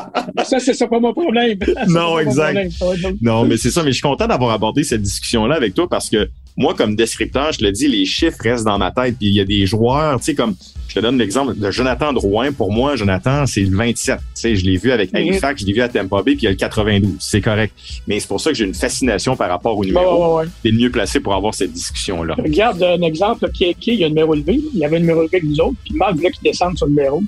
Mais 0.35 0.43
ça, 0.43 0.59
c'est 0.59 0.73
ça 0.73 0.87
pas 0.87 0.99
mon 0.99 1.13
problème. 1.13 1.57
Non, 1.87 2.19
exact. 2.19 2.77
problème. 2.79 3.17
Non, 3.21 3.45
mais 3.45 3.57
c'est 3.57 3.71
ça, 3.71 3.83
mais 3.83 3.91
je 3.91 3.95
suis 3.95 4.01
content 4.01 4.27
d'avoir 4.27 4.51
abordé 4.51 4.83
cette 4.83 5.01
discussion-là 5.01 5.55
avec 5.55 5.73
toi 5.73 5.87
parce 5.89 6.09
que 6.09 6.29
moi, 6.57 6.73
comme 6.73 6.95
descripteur, 6.95 7.51
je 7.53 7.59
te 7.59 7.63
le 7.63 7.71
dis, 7.71 7.87
les 7.87 8.05
chiffres 8.05 8.37
restent 8.41 8.65
dans 8.65 8.77
ma 8.77 8.91
tête. 8.91 9.15
Puis 9.17 9.27
il 9.27 9.35
y 9.35 9.39
a 9.39 9.45
des 9.45 9.65
joueurs, 9.65 10.19
tu 10.19 10.25
sais, 10.25 10.35
comme 10.35 10.55
je 10.89 10.95
te 10.95 10.99
donne 10.99 11.17
l'exemple 11.17 11.57
de 11.57 11.71
Jonathan 11.71 12.11
Drouin. 12.11 12.51
Pour 12.51 12.71
moi, 12.71 12.97
Jonathan, 12.97 13.45
c'est 13.45 13.61
le 13.61 13.75
27. 13.75 14.17
Tu 14.17 14.23
sais, 14.33 14.55
je 14.57 14.65
l'ai 14.65 14.75
vu 14.75 14.91
avec. 14.91 15.13
Halifax, 15.13 15.61
je 15.61 15.65
l'ai 15.65 15.73
vu 15.73 15.81
à 15.81 15.87
Tampa 15.87 16.21
Bay, 16.21 16.33
puis 16.33 16.41
il 16.41 16.43
y 16.43 16.47
a 16.47 16.51
le 16.51 16.57
92. 16.57 17.15
C'est 17.19 17.39
correct. 17.39 17.73
Mais 18.07 18.19
c'est 18.19 18.27
pour 18.27 18.41
ça 18.41 18.49
que 18.51 18.57
j'ai 18.57 18.65
une 18.65 18.73
fascination 18.73 19.37
par 19.37 19.49
rapport 19.49 19.77
au 19.77 19.85
numéro. 19.85 20.03
ouais, 20.03 20.27
ouais, 20.27 20.41
ouais. 20.43 20.51
T'es 20.63 20.69
le 20.71 20.77
mieux 20.77 20.91
placé 20.91 21.21
pour 21.21 21.33
avoir 21.33 21.53
cette 21.53 21.71
discussion-là. 21.71 22.35
Regarde 22.37 22.83
un 22.83 23.01
exemple, 23.03 23.49
qui 23.51 23.63
est 23.65 23.73
qui, 23.73 23.93
il 23.93 23.99
y 23.99 24.03
a 24.03 24.07
un 24.07 24.09
numéro 24.09 24.35
élevé. 24.35 24.59
Il 24.73 24.79
y 24.79 24.83
avait 24.85 24.97
un 24.97 24.99
numéro 24.99 25.21
élevé 25.21 25.37
avec 25.37 25.49
nous 25.49 25.59
autres, 25.61 25.77
puis 25.85 25.93
Marc 25.95 26.15
voulait 26.15 26.31
qu'il 26.31 26.43
descende 26.43 26.77
sur 26.77 26.87
le 26.87 26.91
numéro. 26.91 27.23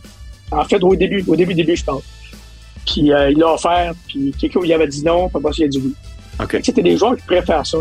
En 0.51 0.65
fait, 0.65 0.83
au 0.83 0.95
début, 0.95 1.23
au 1.25 1.35
début, 1.37 1.53
début, 1.53 1.75
je 1.77 1.83
pense. 1.85 2.03
Puis 2.85 3.11
euh, 3.11 3.31
il 3.31 3.37
l'a 3.37 3.53
offert, 3.53 3.93
puis 4.07 4.33
quelqu'un 4.39 4.59
il 4.63 4.73
avait 4.73 4.87
dit 4.87 5.03
non, 5.03 5.29
puis 5.29 5.37
après 5.37 5.53
il 5.57 5.63
a 5.65 5.67
dit 5.67 5.81
oui. 5.83 5.93
OK. 6.41 6.59
C'était 6.63 6.81
des 6.81 6.97
joueurs 6.97 7.15
qui 7.15 7.23
préfèrent 7.23 7.65
ça. 7.65 7.77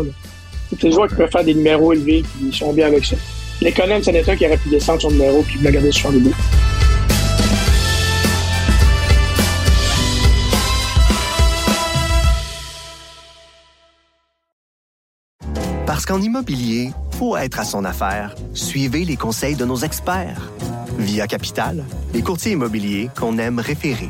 C'était 0.69 0.87
des 0.87 0.93
joueurs 0.93 1.07
qui 1.07 1.15
préfèrent 1.15 1.43
des 1.43 1.53
numéros 1.53 1.93
élevés, 1.93 2.21
puis 2.21 2.47
ils 2.47 2.55
sont 2.55 2.73
bien 2.73 2.87
avec 2.87 3.05
ça. 3.05 3.15
Les 3.61 3.71
Conan, 3.71 3.99
c'en 4.01 4.11
est 4.11 4.27
un 4.27 4.35
qui 4.35 4.45
aurait 4.45 4.57
pu 4.57 4.69
descendre 4.69 5.01
son 5.01 5.11
numéro, 5.11 5.41
puis 5.43 5.59
garder 5.59 5.91
sur 5.91 6.11
le 6.11 6.19
début. 6.19 6.35
Parce 15.85 16.05
qu'en 16.05 16.21
immobilier, 16.21 16.89
faut 17.11 17.37
être 17.37 17.59
à 17.59 17.63
son 17.63 17.85
affaire. 17.85 18.35
Suivez 18.53 19.05
les 19.05 19.15
conseils 19.15 19.55
de 19.55 19.63
nos 19.63 19.77
experts. 19.77 20.51
Via 20.97 21.27
Capital, 21.27 21.85
les 22.13 22.21
courtiers 22.21 22.53
immobiliers 22.53 23.09
qu'on 23.17 23.37
aime 23.37 23.59
référer. 23.59 24.09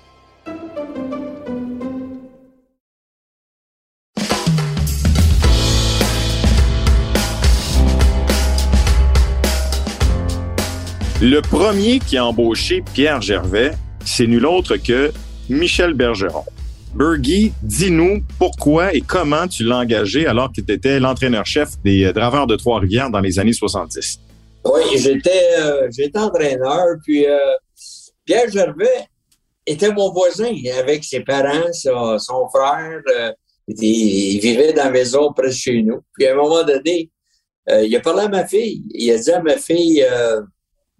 Le 11.23 11.39
premier 11.39 11.99
qui 11.99 12.17
a 12.17 12.25
embauché 12.25 12.83
Pierre 12.95 13.21
Gervais, 13.21 13.73
c'est 14.03 14.25
nul 14.25 14.43
autre 14.43 14.77
que 14.77 15.11
Michel 15.49 15.93
Bergeron. 15.93 16.43
Bergie, 16.95 17.53
dis-nous 17.61 18.23
pourquoi 18.39 18.95
et 18.95 19.01
comment 19.01 19.47
tu 19.47 19.63
l'as 19.63 19.77
engagé 19.77 20.25
alors 20.25 20.51
que 20.51 20.61
tu 20.61 20.99
l'entraîneur-chef 20.99 21.79
des 21.83 22.05
euh, 22.05 22.11
Draveurs 22.11 22.47
de 22.47 22.55
Trois-Rivières 22.55 23.11
dans 23.11 23.19
les 23.19 23.37
années 23.37 23.53
70. 23.53 24.19
Oui, 24.65 24.81
j'étais 24.97 25.43
euh, 25.59 25.87
entraîneur, 26.15 26.87
puis 27.03 27.27
euh, 27.27 27.37
Pierre 28.25 28.49
Gervais 28.49 29.05
était 29.67 29.93
mon 29.93 30.11
voisin 30.11 30.51
avec 30.79 31.03
ses 31.03 31.19
parents, 31.19 31.71
son, 31.71 32.49
frère. 32.49 32.99
euh, 33.15 33.31
il, 33.67 34.39
vivait 34.39 34.73
dans 34.73 34.85
la 34.85 34.89
maison 34.89 35.31
près 35.33 35.49
de 35.49 35.53
chez 35.53 35.83
nous. 35.83 35.99
Puis 36.15 36.25
à 36.25 36.33
un 36.33 36.35
moment 36.35 36.63
donné, 36.63 37.11
il 37.69 37.95
a 37.95 37.99
parlé 37.99 38.23
à 38.23 38.27
ma 38.27 38.47
fille. 38.47 38.81
Il 38.89 39.11
a 39.11 39.19
dit 39.19 39.31
à 39.31 39.39
ma 39.39 39.57
fille, 39.57 40.03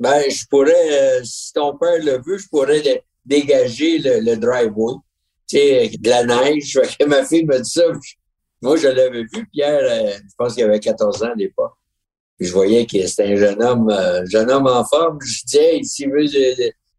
ben, 0.02 0.24
je 0.30 0.44
pourrais, 0.50 1.20
euh, 1.20 1.24
si 1.24 1.54
ton 1.54 1.78
père 1.78 2.04
le 2.04 2.22
veut, 2.26 2.38
je 2.40 2.48
pourrais 2.50 2.82
dégager 3.24 4.00
le, 4.00 4.20
le 4.20 4.36
driveway. 4.36 4.94
Tu 5.48 5.58
sais, 5.58 5.92
de 6.00 6.10
la 6.10 6.24
neige. 6.24 6.80
Ma 7.08 7.24
fille 7.24 7.46
me 7.46 7.60
dit 7.60 7.70
ça. 7.70 7.84
Moi, 8.64 8.78
je 8.78 8.88
l'avais 8.88 9.24
vu, 9.24 9.48
Pierre, 9.52 9.80
euh, 9.84 10.12
je 10.18 10.34
pense 10.38 10.56
qu'il 10.56 10.64
avait 10.64 10.80
14 10.80 11.24
ans 11.24 11.32
à 11.32 11.36
l'époque. 11.36 11.74
Je 12.40 12.52
voyais 12.52 12.86
que 12.88 13.06
c'était 13.06 13.26
un 13.34 13.36
jeune 13.36 13.62
homme, 13.62 13.90
euh, 13.92 14.26
jeune 14.26 14.50
homme 14.50 14.66
en 14.68 14.84
forme. 14.86 15.20
Je 15.24 15.42
dis, 15.46 15.58
hey, 15.58 15.86
s'il 15.86 16.10
veut 16.12 16.26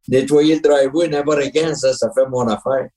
nettoyer 0.08 0.56
le 0.56 0.60
driveway 0.60 1.08
n'importe 1.08 1.50
quand, 1.54 1.74
ça, 1.74 1.92
ça 1.94 2.08
fait 2.16 2.26
mon 2.28 2.46
affaire. 2.46 2.88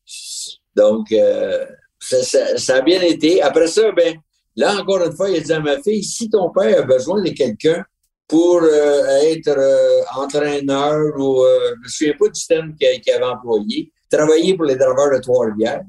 Donc, 0.75 1.11
euh, 1.11 1.65
ça, 1.99 2.21
ça- 2.23 2.57
ça 2.57 2.75
a 2.75 2.81
bien 2.81 3.01
été. 3.01 3.41
Après 3.41 3.67
ça, 3.67 3.91
ben, 3.91 4.15
là, 4.55 4.75
encore 4.79 5.03
une 5.03 5.15
fois, 5.15 5.29
il 5.31 5.37
a 5.37 5.39
dit 5.39 5.53
à 5.53 5.59
ma 5.59 5.81
fille, 5.81 6.03
si 6.03 6.29
ton 6.29 6.49
père 6.51 6.79
a 6.79 6.83
besoin 6.83 7.21
de 7.23 7.29
quelqu'un 7.29 7.83
pour 8.27 8.61
euh, 8.63 9.21
être 9.23 9.49
euh, 9.49 10.01
entraîneur 10.15 10.99
ou, 11.17 11.41
euh, 11.43 11.75
je 11.75 11.81
me 11.81 11.87
souviens 11.87 12.13
pas 12.17 12.27
du 12.29 12.45
thème 12.47 12.75
qu'il 12.75 13.13
avait 13.13 13.23
employé, 13.23 13.91
travailler 14.09 14.55
pour 14.55 14.65
les 14.65 14.75
draveurs 14.75 15.11
de 15.11 15.19
Trois-Rivières. 15.19 15.83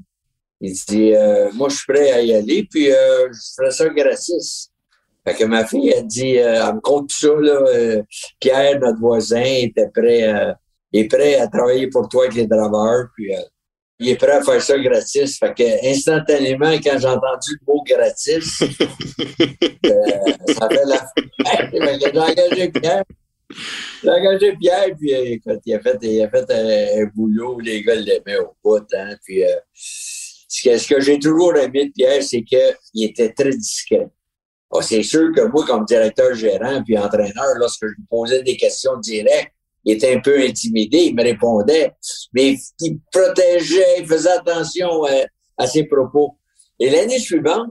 Il 0.59 0.73
dit, 0.73 1.13
euh, 1.15 1.51
moi, 1.53 1.69
je 1.69 1.77
suis 1.77 1.85
prêt 1.85 2.11
à 2.11 2.21
y 2.21 2.33
aller, 2.33 2.67
puis 2.69 2.91
euh, 2.91 3.27
je 3.31 3.39
ferai 3.55 3.71
ça 3.71 3.89
gratis. 3.89 4.71
Fait 5.27 5.35
que 5.35 5.43
ma 5.45 5.65
fille 5.65 5.93
a 5.93 6.01
dit, 6.01 6.37
euh, 6.37 6.65
elle 6.67 6.75
me 6.75 6.79
compte 6.79 7.11
ça, 7.11 7.29
là, 7.39 8.01
Pierre, 8.39 8.79
notre 8.79 8.99
voisin, 8.99 9.43
était 9.43 9.89
prêt, 9.89 10.55
est 10.93 11.07
prêt 11.07 11.35
à 11.35 11.47
travailler 11.47 11.87
pour 11.87 12.07
toi 12.09 12.23
avec 12.23 12.35
les 12.35 12.47
draveurs, 12.47 13.07
puis 13.15 13.31
il 13.99 14.09
est 14.09 14.15
prêt 14.15 14.31
à 14.31 14.43
faire 14.43 14.61
ça 14.61 14.77
gratis. 14.77 15.37
Fait 15.37 15.53
que 15.53 15.89
instantanément, 15.91 16.71
quand 16.83 16.99
j'ai 16.99 17.07
entendu 17.07 17.59
le 17.59 17.65
mot 17.67 17.83
gratis, 17.83 18.61
euh, 18.61 20.53
ça 20.53 20.69
fait 20.69 20.85
la 20.85 21.99
J'ai 21.99 22.19
engagé 22.19 22.71
Pierre. 22.71 23.03
J'ai 24.03 24.09
engagé 24.09 24.55
Pierre, 24.57 24.95
puis 24.99 25.13
euh, 25.13 25.23
écoute, 25.25 25.61
il 25.65 25.73
a 25.73 25.79
fait, 25.79 25.97
il 26.01 26.21
a 26.21 26.29
fait 26.29 26.51
un, 26.51 27.03
un 27.03 27.05
boulot 27.15 27.55
où 27.55 27.59
les 27.59 27.81
gars 27.81 27.95
l'aimaient 27.95 28.37
au 28.37 28.55
bout. 28.63 28.85
Hein, 28.93 29.15
puis, 29.23 29.43
euh, 29.43 29.55
ce 29.73 30.69
que, 30.69 30.77
ce 30.77 30.87
que 30.87 30.99
j'ai 31.01 31.19
toujours 31.19 31.55
aimé 31.57 31.87
de 31.87 31.91
Pierre, 31.91 32.23
c'est 32.23 32.43
qu'il 32.43 33.03
était 33.03 33.33
très 33.33 33.49
discret. 33.49 34.07
Ah, 34.71 34.81
c'est 34.81 35.03
sûr 35.03 35.31
que 35.33 35.41
moi, 35.47 35.65
comme 35.65 35.85
directeur 35.85 36.33
gérant 36.33 36.83
puis 36.83 36.97
entraîneur, 36.97 37.55
lorsque 37.55 37.87
je 37.87 37.93
lui 37.93 38.03
posais 38.09 38.43
des 38.43 38.57
questions 38.57 38.97
directes, 38.97 39.53
il 39.87 39.93
était 39.93 40.13
un 40.13 40.19
peu 40.19 40.37
intimidé, 40.41 40.97
il 40.97 41.15
me 41.15 41.23
répondait, 41.23 41.93
mais 42.33 42.57
il 42.81 42.99
protégeait, 43.09 43.99
il 43.99 44.05
faisait 44.05 44.31
attention 44.31 45.05
à, 45.05 45.13
à 45.57 45.65
ses 45.65 45.85
propos. 45.85 46.37
Et 46.77 46.89
l'année 46.89 47.19
suivante, 47.19 47.69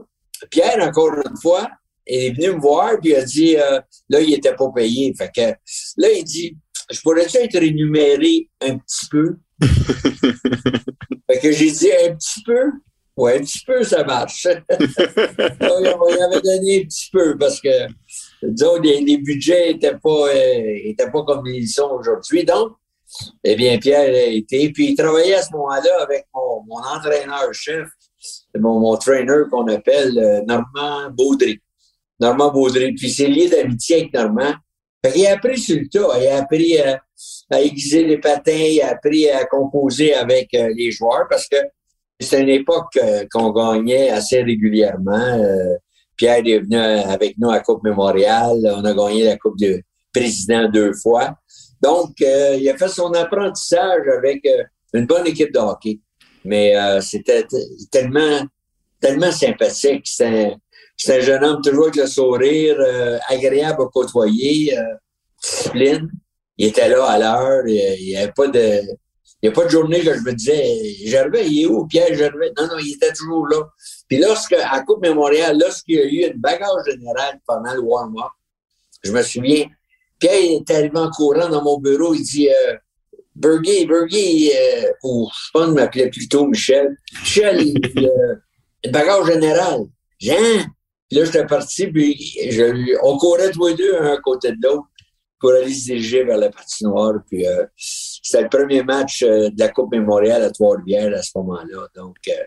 Pierre, 0.49 0.81
encore 0.81 1.13
une 1.13 1.37
fois, 1.39 1.69
est 2.07 2.31
venu 2.35 2.55
me 2.55 2.59
voir 2.59 2.99
puis 2.99 3.11
il 3.11 3.15
a 3.15 3.23
dit, 3.23 3.55
euh, 3.55 3.79
là, 4.09 4.19
il 4.19 4.33
était 4.33 4.55
pas 4.55 4.71
payé. 4.73 5.13
Fait 5.15 5.29
que 5.33 5.41
là, 5.97 6.11
il 6.11 6.23
dit, 6.23 6.57
je 6.89 6.99
pourrais-tu 7.01 7.37
être 7.37 7.59
rémunéré 7.59 8.49
un 8.61 8.79
petit 8.79 9.05
peu? 9.11 9.37
fait 9.61 11.39
que 11.39 11.51
j'ai 11.51 11.71
dit, 11.71 11.91
un 12.03 12.15
petit 12.15 12.41
peu? 12.43 12.71
Ouais, 13.15 13.37
un 13.37 13.41
petit 13.41 13.63
peu, 13.63 13.83
ça 13.83 14.03
marche. 14.03 14.47
on 14.69 16.09
y 16.09 16.21
avait 16.21 16.41
donné 16.41 16.81
un 16.81 16.85
petit 16.85 17.09
peu 17.11 17.37
parce 17.37 17.61
que, 17.61 17.87
disons, 18.43 18.79
les, 18.81 19.01
les 19.01 19.17
budgets 19.17 19.71
étaient 19.71 19.97
pas, 19.97 20.27
euh, 20.27 20.79
étaient 20.83 21.09
pas 21.11 21.23
comme 21.23 21.45
ils 21.47 21.67
sont 21.67 21.89
aujourd'hui. 21.91 22.43
Donc, 22.43 22.73
eh 23.43 23.55
bien, 23.55 23.77
Pierre 23.77 24.09
a 24.09 24.27
été. 24.27 24.71
Puis, 24.71 24.89
il 24.91 24.95
travaillait 24.95 25.35
à 25.35 25.41
ce 25.41 25.51
moment-là 25.53 26.01
avec 26.01 26.25
mon, 26.33 26.63
mon 26.67 26.77
entraîneur-chef, 26.77 27.87
mon, 28.57 28.79
mon 28.79 28.95
trainer 28.97 29.43
qu'on 29.49 29.67
appelle 29.67 30.17
euh, 30.17 30.41
Normand 30.45 31.09
Baudry. 31.11 31.59
Normand 32.19 32.51
Baudry. 32.51 32.93
Puis, 32.93 33.09
c'est 33.09 33.27
lié 33.27 33.49
d'amitié 33.49 33.97
avec 33.97 34.13
Normand. 34.13 34.53
Fait 35.05 35.11
qu'il 35.13 35.27
a 35.27 35.33
appris 35.33 35.57
sur 35.57 35.79
le 35.79 35.87
tas. 35.87 36.19
Il 36.19 36.27
a 36.27 36.37
appris 36.37 36.77
à, 36.79 37.01
à 37.51 37.61
aiguiser 37.61 38.03
les 38.03 38.17
patins. 38.17 38.51
Il 38.51 38.81
a 38.81 38.89
appris 38.89 39.29
à 39.29 39.45
composer 39.45 40.13
avec 40.13 40.53
euh, 40.53 40.73
les 40.75 40.91
joueurs 40.91 41.27
parce 41.29 41.47
que 41.47 41.57
c'était 42.19 42.41
une 42.41 42.49
époque 42.49 42.97
euh, 43.01 43.25
qu'on 43.31 43.51
gagnait 43.51 44.09
assez 44.09 44.41
régulièrement. 44.41 45.39
Euh, 46.17 46.41
Pierre 46.41 46.43
est 46.45 46.59
venu 46.59 46.77
avec 46.77 47.37
nous 47.37 47.49
à 47.49 47.59
Coupe 47.59 47.83
Mémorial. 47.83 48.57
On 48.75 48.83
a 48.83 48.93
gagné 48.93 49.25
la 49.25 49.37
Coupe 49.37 49.59
de 49.59 49.81
président 50.13 50.69
deux 50.69 50.93
fois. 50.93 51.35
Donc, 51.81 52.21
euh, 52.21 52.57
il 52.59 52.67
a 52.69 52.77
fait 52.77 52.87
son 52.87 53.11
apprentissage 53.13 54.07
avec 54.17 54.45
euh, 54.45 54.63
une 54.93 55.05
bonne 55.05 55.27
équipe 55.27 55.53
de 55.53 55.59
hockey. 55.59 55.99
Mais 56.43 56.75
euh, 56.75 57.01
c'était 57.01 57.45
tellement, 57.91 58.41
tellement 58.99 59.31
sympathique. 59.31 60.05
C'est 60.05 60.55
un, 61.07 61.19
jeune 61.19 61.43
homme 61.43 61.61
toujours 61.61 61.85
avec 61.85 61.97
le 61.97 62.07
sourire, 62.07 62.77
agréable 63.27 63.83
à 63.83 63.85
côtoyer, 63.93 64.75
discipline. 65.43 66.09
Il 66.57 66.67
était 66.67 66.89
là 66.89 67.05
à 67.05 67.19
l'heure. 67.19 67.67
Il 67.67 68.05
n'y 68.05 68.15
avait 68.15 68.31
pas 68.31 68.47
de... 68.47 68.81
Il 69.43 69.49
n'y 69.49 69.53
a 69.53 69.55
pas 69.55 69.65
de 69.65 69.69
journée 69.69 69.99
que 69.99 70.15
je 70.15 70.21
me 70.21 70.33
disais, 70.33 70.65
Gervais, 71.05 71.47
il 71.47 71.61
est 71.61 71.65
où, 71.67 71.85
Pierre 71.85 72.11
Gervais? 72.15 72.51
Non, 72.57 72.65
non, 72.65 72.79
il 72.79 72.95
était 72.95 73.13
toujours 73.13 73.47
là. 73.47 73.69
Puis 74.07 74.17
lorsque, 74.17 74.53
à 74.53 74.81
Coupe 74.81 75.01
Mémorial, 75.01 75.57
lorsqu'il 75.59 75.95
y 75.95 75.99
a 75.99 76.05
eu 76.05 76.31
une 76.31 76.39
bagarre 76.39 76.83
générale 76.85 77.39
pendant 77.45 77.73
le 77.73 77.81
warm-up, 77.81 78.31
je 79.03 79.11
me 79.11 79.21
souviens, 79.21 79.65
Pierre 80.19 80.33
est 80.33 80.71
arrivé 80.71 80.97
en 80.97 81.09
courant 81.11 81.49
dans 81.49 81.63
mon 81.63 81.77
bureau, 81.79 82.13
il 82.13 82.23
dit 82.23 82.49
euh, 82.49 82.77
Bergy, 83.35 84.51
euh, 84.51 84.91
ou 85.03 85.29
je 85.31 85.51
pense 85.53 85.65
qu'il 85.65 85.73
m'appelait 85.75 86.09
plutôt 86.09 86.47
Michel. 86.47 86.97
Michel, 87.19 87.61
il 87.61 88.07
euh, 88.07 88.91
bagarre 88.91 89.25
générale. 89.25 89.85
Jean! 90.19 90.65
Puis 91.09 91.19
là, 91.19 91.25
j'étais 91.25 91.45
parti, 91.45 91.87
puis 91.87 92.15
je, 92.49 92.97
on 93.03 93.17
courait 93.17 93.51
tous 93.51 93.67
les 93.67 93.75
deux, 93.75 93.95
un 93.97 94.13
à 94.13 94.17
côté 94.17 94.51
de 94.51 94.57
l'autre, 94.61 94.87
pour 95.39 95.51
aller 95.51 95.73
se 95.73 95.85
diriger 95.85 96.23
vers 96.23 96.37
la 96.37 96.49
patinoire. 96.49 97.13
Puis 97.29 97.47
euh, 97.47 97.65
c'était 97.75 98.43
le 98.43 98.49
premier 98.49 98.83
match 98.83 99.23
euh, 99.23 99.49
de 99.49 99.59
la 99.59 99.69
Coupe 99.69 99.91
Mémorial 99.91 100.43
à 100.43 100.51
Trois-Rivières 100.51 101.13
à 101.15 101.21
ce 101.21 101.31
moment-là. 101.35 101.87
Donc, 101.95 102.17
euh, 102.27 102.43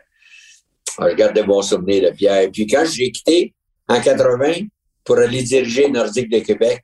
je 1.08 1.14
garde 1.14 1.36
de 1.36 1.42
bons 1.42 1.62
souvenirs 1.62 2.10
de 2.10 2.16
Pierre. 2.16 2.50
Puis 2.52 2.66
quand 2.66 2.84
j'ai 2.84 3.10
quitté 3.10 3.54
en 3.88 4.00
80 4.00 4.66
pour 5.04 5.18
aller 5.18 5.42
diriger 5.42 5.88
Nordique 5.88 6.30
de 6.30 6.40
Québec, 6.40 6.82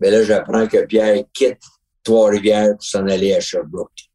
mais 0.00 0.10
là, 0.10 0.22
j'apprends 0.22 0.66
que 0.66 0.84
Pierre 0.86 1.22
quitte 1.32 1.60
Trois-Rivières 2.02 2.72
pour 2.72 2.84
s'en 2.84 3.06
aller 3.06 3.34
à 3.34 3.40
Sherbrooke. 3.40 4.10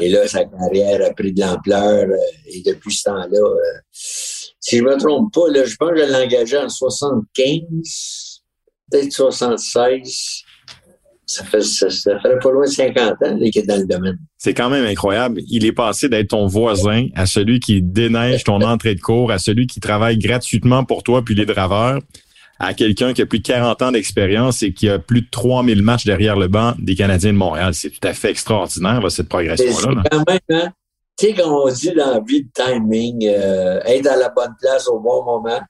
Et 0.00 0.10
là, 0.10 0.28
sa 0.28 0.44
carrière 0.44 1.00
a 1.06 1.14
pris 1.14 1.32
de 1.32 1.40
l'ampleur. 1.40 2.04
Euh, 2.04 2.16
et 2.46 2.60
depuis 2.60 2.94
ce 2.94 3.04
temps-là, 3.04 3.38
euh, 3.38 3.80
si 3.92 4.76
je 4.76 4.82
me 4.82 4.96
trompe 4.98 5.32
pas, 5.32 5.48
là, 5.48 5.64
je 5.64 5.74
pense 5.76 5.90
que 5.92 5.98
je 5.98 6.04
l'ai 6.04 6.16
engagé 6.16 6.58
en 6.58 6.68
75, 6.68 8.42
peut-être 8.90 9.12
76. 9.12 10.42
Ça 11.30 11.44
fait, 11.44 11.62
ça, 11.62 11.88
ferait 11.88 12.38
pas 12.40 12.50
loin 12.50 12.64
de 12.64 12.70
50 12.70 12.98
ans 12.98 13.38
qu'il 13.38 13.62
est 13.62 13.66
dans 13.66 13.76
le 13.76 13.86
domaine. 13.86 14.18
C'est 14.36 14.52
quand 14.52 14.68
même 14.68 14.84
incroyable. 14.84 15.40
Il 15.46 15.64
est 15.64 15.72
passé 15.72 16.08
d'être 16.08 16.30
ton 16.30 16.46
voisin 16.46 17.06
à 17.14 17.26
celui 17.26 17.60
qui 17.60 17.80
déneige 17.82 18.42
ton 18.42 18.60
entrée 18.62 18.96
de 18.96 19.00
cours, 19.00 19.30
à 19.30 19.38
celui 19.38 19.68
qui 19.68 19.78
travaille 19.78 20.18
gratuitement 20.18 20.82
pour 20.82 21.04
toi 21.04 21.22
puis 21.24 21.36
les 21.36 21.46
draveurs 21.46 22.00
à 22.58 22.74
quelqu'un 22.74 23.14
qui 23.14 23.22
a 23.22 23.26
plus 23.26 23.38
de 23.38 23.46
40 23.46 23.80
ans 23.80 23.92
d'expérience 23.92 24.62
et 24.62 24.72
qui 24.72 24.88
a 24.88 24.98
plus 24.98 25.22
de 25.22 25.28
3000 25.30 25.82
matchs 25.82 26.04
derrière 26.04 26.36
le 26.36 26.48
banc 26.48 26.74
des 26.78 26.94
Canadiens 26.94 27.32
de 27.32 27.38
Montréal. 27.38 27.72
C'est 27.74 27.90
tout 27.90 28.06
à 28.06 28.12
fait 28.12 28.30
extraordinaire, 28.30 29.00
cette 29.10 29.28
progression-là. 29.28 30.02
quand 30.10 30.24
même, 30.28 30.38
hein? 30.50 30.72
Tu 31.16 31.26
sais, 31.26 31.34
quand 31.34 31.64
on 31.64 31.70
dit 31.70 31.92
dans 31.92 32.12
la 32.12 32.20
vie 32.20 32.44
de 32.44 32.48
timing, 32.54 33.26
euh, 33.26 33.80
être 33.84 34.06
à 34.08 34.16
la 34.16 34.28
bonne 34.30 34.54
place 34.60 34.88
au 34.88 35.00
bon 35.00 35.24
moment, 35.24 35.60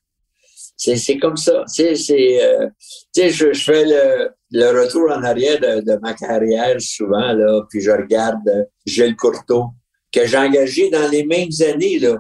c'est 0.81 1.19
comme 1.19 1.37
ça. 1.37 1.65
Tu 1.75 1.95
sais, 1.95 2.43
euh, 2.43 2.69
je, 3.15 3.53
je, 3.53 3.63
fais 3.63 3.85
le, 3.85 4.31
le, 4.51 4.81
retour 4.81 5.11
en 5.11 5.23
arrière 5.23 5.61
de, 5.61 5.81
de, 5.81 5.99
ma 6.01 6.15
carrière 6.15 6.81
souvent, 6.81 7.33
là, 7.33 7.63
puis 7.69 7.81
je 7.81 7.91
regarde 7.91 8.41
euh, 8.49 8.65
Gilles 8.87 9.17
Courteau, 9.17 9.67
que 10.11 10.27
j'ai 10.27 10.39
engagé 10.39 10.89
dans 10.91 11.09
les 11.11 11.25
mêmes 11.25 11.51
années 11.69 11.99
là, 11.99 12.17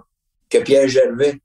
que 0.50 0.58
Pierre 0.58 0.88
Gervais. 0.88 1.36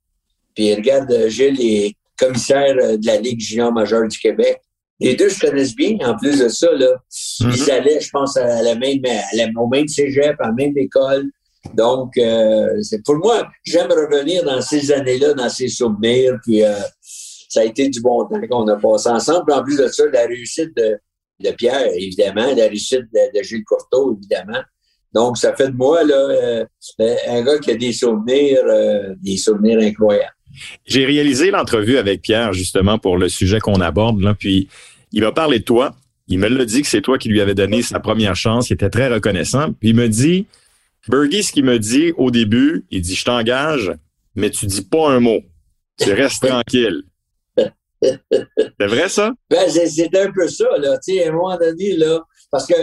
Puis 0.56 0.74
regarde, 0.74 1.12
euh, 1.12 1.30
Gilles 1.30 1.62
est 1.62 1.96
commissaire 2.18 2.76
euh, 2.82 2.98
de 2.98 3.06
la 3.06 3.18
Ligue 3.18 3.40
junior 3.40 3.72
majeure 3.72 4.08
du 4.08 4.18
Québec. 4.18 4.62
Les 5.00 5.16
deux 5.16 5.30
se 5.30 5.40
connaissent 5.40 5.76
bien. 5.76 5.98
En 6.06 6.18
plus 6.18 6.40
de 6.40 6.48
ça, 6.48 6.72
là, 6.72 6.88
ils 7.42 7.48
mhm. 7.48 7.70
allaient, 7.70 8.00
je 8.00 8.10
pense, 8.10 8.38
à 8.38 8.62
la 8.62 8.76
même, 8.76 9.02
à 9.06 9.36
la, 9.36 9.48
au 9.58 9.68
même 9.68 9.88
cégep, 9.88 10.36
à 10.40 10.48
la 10.48 10.54
même 10.54 10.78
école. 10.78 11.30
Donc, 11.74 12.18
euh, 12.18 12.68
c'est 12.82 13.04
pour 13.04 13.16
moi, 13.16 13.48
j'aime 13.64 13.90
revenir 13.90 14.44
dans 14.44 14.62
ces 14.62 14.92
années-là, 14.92 15.34
dans 15.34 15.50
ces 15.50 15.68
souvenirs. 15.68 16.38
Puis, 16.44 16.64
euh, 16.64 16.76
ça 17.56 17.62
a 17.62 17.64
été 17.64 17.90
du 17.90 18.02
bon 18.02 18.26
temps 18.26 18.42
qu'on 18.50 18.68
a 18.68 18.76
passé 18.76 19.10
ensemble. 19.10 19.52
en 19.54 19.64
plus 19.64 19.78
de 19.78 19.88
ça, 19.88 20.04
la 20.12 20.26
réussite 20.26 20.76
de, 20.76 20.98
de 21.40 21.52
Pierre, 21.52 21.88
évidemment, 21.96 22.54
la 22.56 22.68
réussite 22.68 23.06
de, 23.14 23.38
de, 23.38 23.44
Gilles 23.44 23.64
Courteau, 23.64 24.18
évidemment. 24.18 24.62
Donc, 25.14 25.38
ça 25.38 25.56
fait 25.56 25.70
de 25.70 25.76
moi 25.76 26.04
là, 26.04 26.16
euh, 26.16 26.66
un 27.30 27.42
gars 27.44 27.58
qui 27.60 27.72
a 27.72 27.76
des 27.76 27.94
souvenirs, 27.94 28.60
des 29.22 29.38
souvenirs 29.38 29.80
incroyables. 29.80 30.36
J'ai 30.86 31.06
réalisé 31.06 31.52
l'entrevue 31.52 31.98
avec 31.98 32.22
Pierre 32.22 32.52
justement 32.52 32.98
pour 32.98 33.18
le 33.18 33.30
sujet 33.30 33.60
qu'on 33.60 33.80
aborde, 33.80 34.22
là, 34.22 34.36
puis 34.38 34.68
il 35.14 35.22
m'a 35.22 35.32
parlé 35.32 35.60
de 35.60 35.64
toi. 35.64 35.96
Il 36.28 36.40
me 36.40 36.50
l'a 36.50 36.66
dit 36.66 36.82
que 36.82 36.88
c'est 36.88 37.02
toi 37.02 37.18
qui 37.18 37.30
lui 37.30 37.40
avais 37.40 37.56
donné 37.56 37.82
sa 37.82 38.00
première 38.00 38.36
chance. 38.36 38.70
Il 38.70 38.74
était 38.74 38.90
très 38.90 39.08
reconnaissant. 39.08 39.72
Puis 39.74 39.90
il 39.90 39.96
me 39.96 40.10
dit, 40.10 40.48
Bergie, 41.08 41.44
ce 41.44 41.52
qu'il 41.54 41.64
me 41.64 41.78
dit 41.78 42.12
au 42.18 42.32
début, 42.32 42.86
il 42.90 43.02
dit, 43.02 43.16
je 43.16 43.24
t'engage, 43.24 43.94
mais 44.36 44.50
tu 44.50 44.66
dis 44.66 44.82
pas 44.82 45.12
un 45.12 45.20
mot. 45.20 45.42
Tu 45.98 46.12
restes 46.12 46.46
tranquille. 46.48 47.04
C'est 48.02 48.88
vrai, 48.88 49.10
ça? 49.10 49.32
Ben, 49.50 49.70
c'est 49.70 50.16
un 50.16 50.32
peu 50.32 50.48
ça, 50.48 50.66
là. 50.78 50.98
Tu 50.98 51.16
sais, 51.16 51.26
à 51.26 51.30
un 51.30 51.32
moment 51.32 51.58
donné, 51.58 51.94
là, 51.98 52.20
parce 52.52 52.68
que 52.68 52.76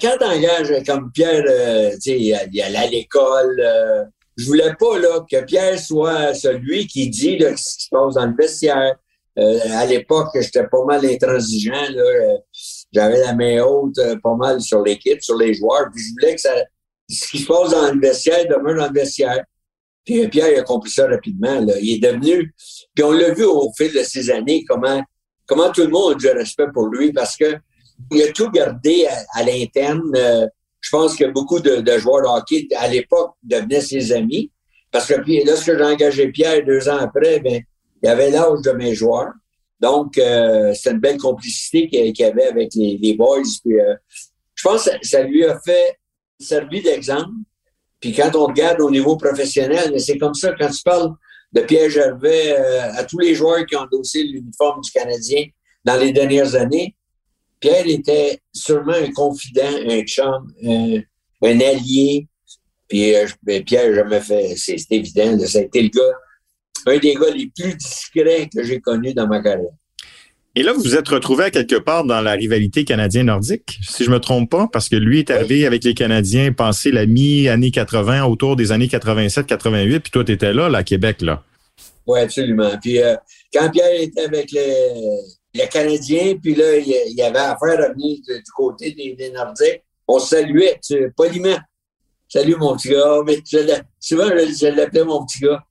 quand 0.00 0.16
tu 0.18 0.24
engages 0.24 0.84
comme 0.84 1.10
Pierre, 1.12 1.44
euh, 1.48 1.90
tu 1.94 2.00
sais, 2.00 2.18
il 2.18 2.34
allait 2.34 2.76
à 2.76 2.86
l'école, 2.86 3.60
euh, 3.60 4.04
je 4.36 4.46
voulais 4.46 4.72
pas 4.78 4.98
là, 4.98 5.26
que 5.30 5.44
Pierre 5.44 5.78
soit 5.78 6.32
celui 6.32 6.86
qui 6.86 7.10
dit 7.10 7.38
ce 7.40 7.76
qui 7.76 7.84
se 7.84 7.88
passe 7.90 8.14
dans 8.14 8.26
le 8.26 8.34
vestiaire. 8.38 8.94
Euh, 9.38 9.58
à 9.72 9.86
l'époque, 9.86 10.28
j'étais 10.34 10.66
pas 10.66 10.84
mal 10.84 11.04
intransigeant. 11.04 11.84
J'avais 12.92 13.20
la 13.20 13.34
main 13.34 13.62
haute 13.62 13.98
euh, 13.98 14.16
pas 14.22 14.34
mal 14.34 14.60
sur 14.60 14.82
l'équipe, 14.82 15.22
sur 15.22 15.36
les 15.36 15.54
joueurs. 15.54 15.88
Puis 15.92 16.02
je 16.02 16.12
voulais 16.12 16.34
que 16.36 16.40
ça, 16.40 16.54
ce 17.08 17.28
qui 17.28 17.38
se 17.38 17.46
passe 17.46 17.70
dans 17.70 17.92
le 17.92 18.00
vestiaire 18.00 18.46
demeure 18.48 18.76
dans 18.76 18.92
le 18.92 19.00
vestiaire. 19.00 19.44
Puis 20.08 20.26
Pierre 20.28 20.52
il 20.52 20.58
a 20.58 20.62
compris 20.62 20.90
ça 20.90 21.06
rapidement. 21.06 21.60
Là. 21.60 21.74
Il 21.82 21.96
est 21.96 22.10
devenu. 22.10 22.54
Puis 22.94 23.04
on 23.04 23.12
l'a 23.12 23.34
vu 23.34 23.44
au 23.44 23.70
fil 23.76 23.92
de 23.92 24.02
ces 24.02 24.30
années 24.30 24.64
comment 24.66 25.02
comment 25.44 25.70
tout 25.70 25.82
le 25.82 25.88
monde 25.88 26.12
a 26.12 26.14
du 26.14 26.28
respect 26.28 26.68
pour 26.72 26.86
lui 26.86 27.12
parce 27.12 27.36
que 27.36 27.56
il 28.10 28.22
a 28.22 28.32
tout 28.32 28.50
gardé 28.50 29.06
à, 29.34 29.42
l'interne 29.42 30.48
je 30.80 30.90
pense 30.90 31.16
que 31.16 31.24
beaucoup 31.26 31.60
de, 31.60 31.98
joueurs 31.98 32.22
de 32.22 32.28
hockey, 32.28 32.68
à 32.76 32.88
l'époque, 32.88 33.34
devenaient 33.42 33.80
ses 33.80 34.12
amis. 34.12 34.50
Parce 34.90 35.06
que 35.06 35.20
puis, 35.20 35.42
lorsque 35.44 35.76
j'ai 35.76 35.82
engagé 35.82 36.28
Pierre 36.28 36.64
deux 36.64 36.88
ans 36.88 36.98
après, 36.98 37.40
ben, 37.40 37.60
il 38.02 38.08
avait 38.08 38.30
l'âge 38.30 38.62
de 38.64 38.70
mes 38.72 38.94
joueurs. 38.94 39.32
Donc, 39.80 40.16
euh, 40.18 40.72
c'est 40.74 40.92
une 40.92 40.98
belle 40.98 41.18
complicité 41.18 41.88
qu'il 41.88 42.24
avait 42.24 42.46
avec 42.46 42.70
les, 42.74 43.14
boys. 43.14 43.42
Puis, 43.64 43.78
euh, 43.78 43.94
je 44.54 44.62
pense 44.62 44.84
que 44.84 45.06
ça 45.06 45.22
lui 45.22 45.44
a 45.44 45.58
fait 45.60 45.98
servi 46.38 46.80
d'exemple. 46.80 47.30
Puis 48.00 48.12
quand 48.12 48.34
on 48.36 48.46
regarde 48.46 48.80
au 48.80 48.90
niveau 48.90 49.16
professionnel, 49.16 49.98
c'est 50.00 50.18
comme 50.18 50.34
ça, 50.34 50.52
quand 50.58 50.70
tu 50.70 50.82
parles 50.82 51.12
de 51.52 51.62
Pierre 51.62 51.90
Gervais 51.90 52.56
euh, 52.58 52.92
à 52.92 53.04
tous 53.04 53.18
les 53.18 53.34
joueurs 53.34 53.64
qui 53.66 53.74
ont 53.76 53.80
endossé 53.80 54.22
l'uniforme 54.22 54.80
du 54.82 54.90
Canadien 54.90 55.46
dans 55.84 55.96
les 55.96 56.12
dernières 56.12 56.54
années, 56.54 56.94
Pierre 57.60 57.86
était 57.86 58.38
sûrement 58.52 58.92
un 58.92 59.10
confident, 59.12 59.78
un 59.88 60.02
chum, 60.02 60.52
un, 60.64 61.60
allié. 61.60 62.28
Puis 62.88 63.14
euh, 63.14 63.26
ben, 63.42 63.64
Pierre, 63.64 63.94
jamais 63.94 64.20
fait, 64.20 64.54
c'est 64.56 64.76
évident, 64.90 65.38
ça 65.46 65.58
a 65.58 65.62
été 65.62 65.82
le 65.82 65.88
gars, 65.88 66.16
un 66.86 66.98
des 66.98 67.14
gars 67.14 67.30
les 67.30 67.50
plus 67.56 67.74
discrets 67.74 68.48
que 68.54 68.62
j'ai 68.62 68.80
connus 68.80 69.14
dans 69.14 69.26
ma 69.26 69.42
carrière. 69.42 69.72
Et 70.54 70.62
là, 70.62 70.72
vous 70.72 70.80
vous 70.80 70.96
êtes 70.96 71.08
retrouvé 71.08 71.44
à 71.44 71.50
quelque 71.50 71.76
part 71.76 72.04
dans 72.04 72.20
la 72.20 72.32
rivalité 72.32 72.84
canadien-nordique, 72.84 73.78
si 73.88 74.04
je 74.04 74.10
me 74.10 74.18
trompe 74.18 74.50
pas, 74.50 74.68
parce 74.72 74.88
que 74.88 74.96
lui 74.96 75.20
est 75.20 75.30
arrivé 75.30 75.66
avec 75.66 75.84
les 75.84 75.94
Canadiens 75.94 76.52
passé 76.52 76.90
la 76.90 77.06
mi-année 77.06 77.70
80, 77.70 78.24
autour 78.24 78.56
des 78.56 78.72
années 78.72 78.86
87-88, 78.86 80.00
puis 80.00 80.10
toi, 80.10 80.24
tu 80.24 80.32
étais 80.32 80.52
là, 80.52 80.68
là, 80.68 80.78
à 80.78 80.82
Québec, 80.82 81.22
là. 81.22 81.44
Oui, 82.06 82.20
absolument. 82.20 82.70
Puis 82.80 83.00
euh, 83.00 83.14
quand 83.52 83.70
Pierre 83.70 84.00
était 84.00 84.22
avec 84.22 84.50
les, 84.50 84.74
le 85.54 85.66
Canadien, 85.66 86.36
puis 86.42 86.54
là, 86.54 86.76
il 86.76 87.14
y 87.14 87.22
avait 87.22 87.38
affaire 87.38 87.84
à 87.84 87.92
venir 87.92 88.18
du, 88.26 88.42
côté 88.56 88.92
des, 88.92 89.30
Nordiques. 89.30 89.82
On 90.06 90.18
saluait, 90.18 90.80
tu, 90.82 91.12
poliment. 91.16 91.58
Salut, 92.28 92.56
mon 92.56 92.76
petit 92.76 92.90
gars. 92.90 93.20
Mais 93.26 93.38
souvent, 94.00 94.28
je, 94.28 94.74
l'appelais 94.74 95.04
mon 95.04 95.24
petit 95.24 95.40
gars. 95.40 95.62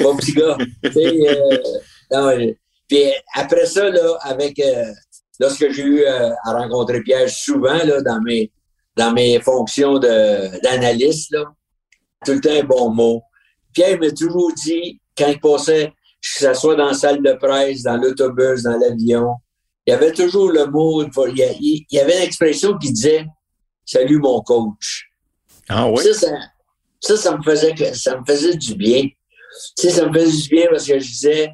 Mon 0.00 0.16
petit 0.16 0.32
gars. 0.32 0.58
euh, 2.12 2.52
puis 2.88 3.04
après 3.34 3.66
ça, 3.66 3.88
là, 3.88 4.18
avec 4.22 4.58
euh, 4.58 4.84
lorsque 5.40 5.70
j'ai 5.70 5.82
eu 5.82 6.00
euh, 6.02 6.30
à 6.44 6.52
rencontrer 6.52 7.02
Pierre 7.02 7.28
souvent 7.28 7.82
là, 7.84 8.00
dans 8.02 8.20
mes 8.20 8.50
dans 8.96 9.12
mes 9.12 9.40
fonctions 9.40 9.98
d'analyste, 9.98 11.36
tout 12.24 12.32
le 12.32 12.40
temps 12.40 12.50
un 12.50 12.62
bon 12.62 12.90
mot. 12.90 13.22
Pierre 13.72 13.98
m'a 13.98 14.10
toujours 14.12 14.52
dit, 14.54 15.00
quand 15.18 15.26
il 15.26 15.40
passait 15.40 15.88
que 15.88 15.92
ce 16.22 16.54
soit 16.54 16.76
dans 16.76 16.86
la 16.86 16.94
salle 16.94 17.20
de 17.20 17.32
presse, 17.32 17.82
dans 17.82 17.96
l'autobus, 17.96 18.62
dans 18.62 18.78
l'avion, 18.78 19.34
il 19.84 19.90
y 19.90 19.94
avait 19.94 20.12
toujours 20.12 20.50
le 20.50 20.66
mot, 20.66 21.02
il 21.02 21.84
y 21.90 21.98
avait 21.98 22.16
une 22.16 22.22
expression 22.22 22.78
qui 22.78 22.92
disait 22.92 23.26
Salut 23.84 24.18
mon 24.18 24.40
coach. 24.40 25.10
Ah 25.68 25.88
oui? 25.90 26.02
Ça, 26.14 26.28
ça, 27.00 27.16
ça, 27.16 27.36
me 27.36 27.42
faisait, 27.42 27.74
ça 27.94 28.18
me 28.18 28.24
faisait 28.24 28.56
du 28.56 28.74
bien. 28.74 29.02
Tu 29.02 29.12
sais, 29.76 29.90
ça 29.90 30.08
me 30.08 30.12
faisait 30.18 30.42
du 30.42 30.48
bien 30.48 30.66
parce 30.70 30.86
que 30.86 30.98
je 30.98 31.06
disais, 31.06 31.50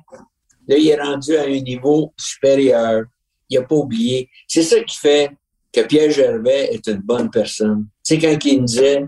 Là, 0.71 0.77
il 0.79 0.89
est 0.89 1.03
rendu 1.03 1.37
à 1.37 1.43
un 1.43 1.61
niveau 1.61 2.15
supérieur. 2.17 3.03
Il 3.49 3.59
n'a 3.59 3.67
pas 3.67 3.75
oublié. 3.75 4.31
C'est 4.47 4.63
ça 4.63 4.81
qui 4.85 4.97
fait 4.97 5.31
que 5.73 5.81
Pierre 5.81 6.13
Gervais 6.13 6.73
est 6.73 6.87
une 6.87 7.01
bonne 7.01 7.29
personne. 7.29 7.89
Sais, 8.05 8.19
quand 8.19 8.39
il 8.45 8.63
me 8.63 8.67
disait, 8.67 9.05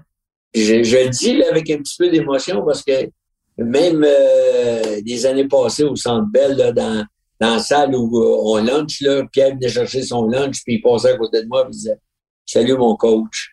je, 0.53 0.75
le 0.75 1.09
dis 1.11 1.37
là, 1.37 1.47
avec 1.53 1.71
un 1.71 1.79
petit 1.79 1.95
peu 1.97 2.11
d'émotion 2.11 2.65
parce 2.67 2.83
que 2.83 3.09
même 3.57 4.05
euh, 4.05 5.01
des 5.03 5.25
années 5.25 5.47
passées 5.47 5.85
au 5.85 5.95
Centre 5.95 6.27
Bell, 6.33 6.57
là, 6.57 6.73
dans, 6.73 7.07
dans 7.41 7.55
la 7.55 7.59
salle 7.61 7.95
où 7.95 8.19
euh, 8.19 8.37
on 8.43 8.57
lunch, 8.57 9.01
là, 9.01 9.23
Pierre 9.31 9.55
venait 9.55 9.69
chercher 9.69 10.03
son 10.03 10.27
lunch, 10.27 10.65
puis 10.65 10.75
il 10.75 10.83
passait 10.83 11.13
à 11.13 11.17
côté 11.17 11.45
de 11.45 11.47
moi, 11.47 11.65
il 11.69 11.73
disait 11.73 11.99
«Salut, 12.45 12.77
mon 12.77 12.97
coach». 12.97 13.51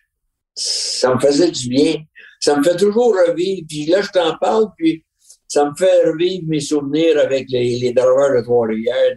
Ça 0.56 1.14
me 1.14 1.20
faisait 1.20 1.52
du 1.52 1.68
bien. 1.68 1.94
Ça 2.40 2.56
me 2.56 2.64
fait 2.64 2.76
toujours 2.76 3.14
revivre. 3.14 3.62
Puis 3.68 3.86
là, 3.86 4.02
je 4.02 4.10
t'en 4.10 4.36
parle, 4.36 4.66
puis 4.76 5.04
ça 5.50 5.68
me 5.68 5.74
fait 5.74 6.06
revivre 6.06 6.44
mes 6.46 6.60
souvenirs 6.60 7.18
avec 7.18 7.50
les, 7.50 7.76
les 7.80 7.92
drivers 7.92 8.36
de 8.36 8.42
Trois-Rivières. 8.44 9.16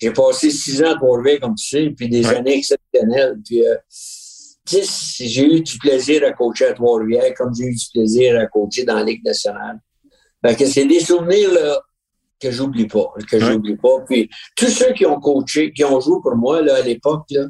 J'ai 0.00 0.10
passé 0.10 0.50
six 0.50 0.82
ans 0.82 0.90
à 0.90 0.96
Trois-Rivières, 0.96 1.38
comme 1.38 1.54
tu 1.54 1.68
sais, 1.68 1.90
puis 1.96 2.08
des 2.08 2.26
années 2.26 2.56
exceptionnelles. 2.56 3.36
Puis, 3.44 3.64
euh, 3.64 3.76
j'ai 4.68 5.44
eu 5.44 5.60
du 5.60 5.78
plaisir 5.78 6.24
à 6.24 6.32
coacher 6.32 6.66
à 6.66 6.72
Trois-Rivières, 6.72 7.34
comme 7.34 7.54
j'ai 7.54 7.66
eu 7.66 7.74
du 7.74 7.86
plaisir 7.94 8.36
à 8.36 8.46
coacher 8.46 8.82
dans 8.82 8.96
la 8.96 9.04
Ligue 9.04 9.24
nationale. 9.24 9.78
Fait 10.44 10.56
que 10.56 10.66
c'est 10.66 10.86
des 10.86 10.98
souvenirs 10.98 11.52
là, 11.52 11.82
que 12.40 12.50
j'oublie 12.50 12.88
pas, 12.88 13.14
que 13.30 13.38
j'oublie 13.38 13.76
pas. 13.76 14.00
Puis 14.08 14.28
tous 14.56 14.70
ceux 14.70 14.92
qui 14.92 15.06
ont 15.06 15.20
coaché, 15.20 15.72
qui 15.72 15.84
ont 15.84 16.00
joué 16.00 16.16
pour 16.20 16.34
moi 16.34 16.62
là, 16.62 16.78
à 16.78 16.82
l'époque, 16.82 17.26
là, 17.30 17.46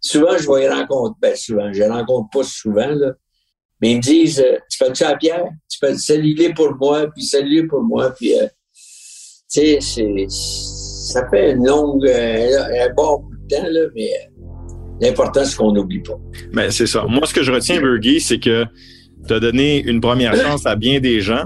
souvent 0.00 0.38
je 0.38 0.50
vais 0.50 0.60
les 0.60 0.68
rencontrer. 0.70 1.18
Ben 1.20 1.36
souvent, 1.36 1.70
je 1.70 1.80
les 1.80 1.88
rencontre 1.88 2.30
pas 2.32 2.44
souvent, 2.44 2.88
là, 2.88 3.12
mais 3.80 3.92
ils 3.92 3.96
me 3.96 4.02
disent 4.02 4.40
euh, 4.40 4.58
Tu 4.70 4.78
fais 4.78 4.94
ça 4.94 5.10
à 5.10 5.16
Pierre? 5.16 5.46
Tu 5.68 5.78
fais 5.78 5.94
saluer 5.96 6.52
pour 6.54 6.74
moi, 6.76 7.06
puis 7.14 7.24
saluer 7.24 7.64
pour 7.64 7.82
moi, 7.82 8.10
puis 8.10 8.34
euh, 8.38 8.46
tu 9.52 9.60
sais, 9.60 9.78
c'est 9.80 10.26
ça 10.28 11.28
fait 11.30 11.52
une 11.52 11.66
longue 11.66 12.06
euh, 12.06 12.88
un 12.88 12.94
bon 12.94 13.20
bout 13.20 13.36
de 13.36 13.56
temps, 13.56 13.68
là, 13.68 13.80
mais 13.94 14.10
L'important, 15.00 15.44
c'est 15.44 15.56
qu'on 15.56 15.72
n'oublie 15.72 16.00
pas. 16.00 16.18
Mais 16.52 16.70
c'est 16.70 16.86
ça. 16.86 17.04
Moi, 17.06 17.26
ce 17.26 17.34
que 17.34 17.42
je 17.42 17.52
retiens, 17.52 17.80
Bergie, 17.80 18.20
c'est 18.20 18.38
que 18.38 18.64
tu 19.26 19.34
as 19.34 19.40
donné 19.40 19.82
une 19.82 20.00
première 20.00 20.34
chance 20.42 20.64
à 20.66 20.76
bien 20.76 21.00
des 21.00 21.20
gens 21.20 21.44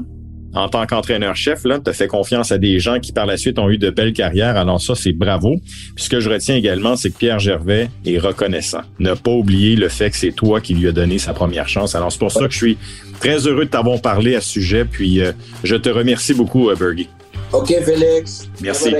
en 0.55 0.69
tant 0.69 0.87
qu'entraîneur-chef. 0.87 1.65
Là, 1.65 1.79
tu 1.83 1.91
as 1.91 1.93
fait 1.93 2.09
confiance 2.09 2.53
à 2.53 2.59
des 2.59 2.79
gens 2.81 2.99
qui, 3.01 3.13
par 3.13 3.27
la 3.27 3.37
suite, 3.37 3.59
ont 3.59 3.71
eu 3.71 3.79
de 3.79 3.91
belles 3.91 4.13
carrières. 4.13 4.57
Alors 4.57 4.81
ça, 4.81 4.95
c'est 4.95 5.13
bravo. 5.13 5.57
Puis 5.95 6.05
ce 6.05 6.11
que 6.11 6.21
je 6.21 6.29
retiens 6.31 6.57
également, 6.57 6.97
c'est 6.97 7.11
que 7.11 7.19
Pierre 7.19 7.39
Gervais 7.39 7.91
est 8.05 8.19
reconnaissant. 8.19 8.81
Ne 8.99 9.15
pas 9.15 9.33
oublier 9.33 9.77
le 9.77 9.89
fait 9.89 10.11
que 10.11 10.17
c'est 10.17 10.33
toi 10.33 10.61
qui 10.61 10.75
lui 10.75 10.89
as 10.89 10.93
donné 10.93 11.19
sa 11.19 11.33
première 11.33 11.69
chance. 11.69 11.95
Alors 11.95 12.11
c'est 12.11 12.19
pour 12.19 12.33
ça 12.33 12.47
que 12.47 12.53
je 12.53 12.59
suis 12.59 12.79
très 13.21 13.47
heureux 13.47 13.65
de 13.65 13.71
t'avoir 13.71 14.01
parlé 14.01 14.35
à 14.35 14.41
ce 14.41 14.51
sujet. 14.51 14.85
Puis 14.85 15.21
euh, 15.21 15.33
je 15.65 15.77
te 15.77 15.89
remercie 15.89 16.35
beaucoup, 16.35 16.71
euh, 16.71 16.75
Bergie. 16.75 17.09
OK, 17.53 17.69
Félix. 17.85 18.49
Merci. 18.61 18.95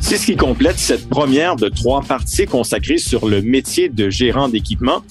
C'est 0.00 0.18
ce 0.18 0.26
qui 0.26 0.36
complète 0.36 0.78
cette 0.78 1.08
première 1.08 1.56
de 1.56 1.70
trois 1.70 2.02
parties 2.02 2.44
consacrées 2.44 2.98
sur 2.98 3.26
le 3.26 3.40
métier 3.40 3.88
de 3.88 4.10
gérant 4.10 4.48
d'équipement 4.48 5.02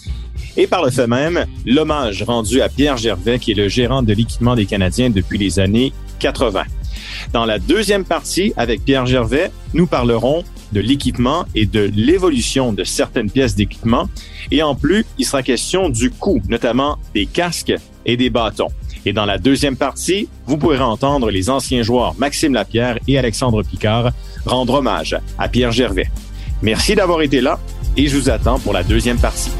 et 0.58 0.68
par 0.68 0.84
le 0.84 0.92
fait 0.92 1.08
même, 1.08 1.46
l'hommage 1.66 2.24
rendu 2.24 2.62
à 2.62 2.70
Pierre 2.70 2.98
Gervais, 2.98 3.40
qui 3.40 3.52
est 3.52 3.56
le 3.56 3.68
gérant 3.68 4.04
de 4.04 4.14
l'équipement 4.14 4.56
des 4.56 4.66
Canadiens 4.66 5.10
depuis 5.10 5.38
les 5.38 5.60
années 5.60 5.94
80. 6.20 6.64
Dans 7.34 7.46
la 7.46 7.60
deuxième 7.60 8.06
partie, 8.06 8.54
avec 8.58 8.84
Pierre 8.84 9.06
Gervais, 9.06 9.52
nous 9.74 9.88
parlerons 9.88 10.44
de 10.72 10.80
l'équipement 10.80 11.46
et 11.56 11.66
de 11.66 11.92
l'évolution 11.96 12.74
de 12.74 12.84
certaines 12.84 13.30
pièces 13.30 13.56
d'équipement. 13.56 14.10
Et 14.52 14.64
en 14.64 14.76
plus, 14.76 15.06
il 15.18 15.26
sera 15.26 15.44
question 15.44 15.90
du 15.90 16.12
coût, 16.12 16.42
notamment 16.48 16.98
des 17.14 17.26
casques 17.26 17.74
et 18.06 18.18
des 18.18 18.30
bâtons. 18.30 18.70
Et 19.06 19.14
dans 19.14 19.26
la 19.26 19.38
deuxième 19.38 19.76
partie, 19.76 20.28
vous 20.46 20.58
pourrez 20.58 20.80
entendre 20.80 21.32
les 21.32 21.50
anciens 21.50 21.82
joueurs 21.82 22.16
Maxime 22.18 22.54
Lapierre 22.54 23.00
et 23.08 23.18
Alexandre 23.18 23.64
Picard 23.64 24.12
rendre 24.46 24.76
hommage 24.76 25.18
à 25.38 25.48
Pierre 25.50 25.72
Gervais. 25.72 26.10
Merci 26.62 26.96
d'avoir 26.96 27.22
été 27.22 27.42
là 27.42 27.60
et 27.98 28.08
je 28.08 28.18
vous 28.18 28.30
attends 28.30 28.60
pour 28.60 28.74
la 28.74 28.84
deuxième 28.84 29.20
partie. 29.20 29.52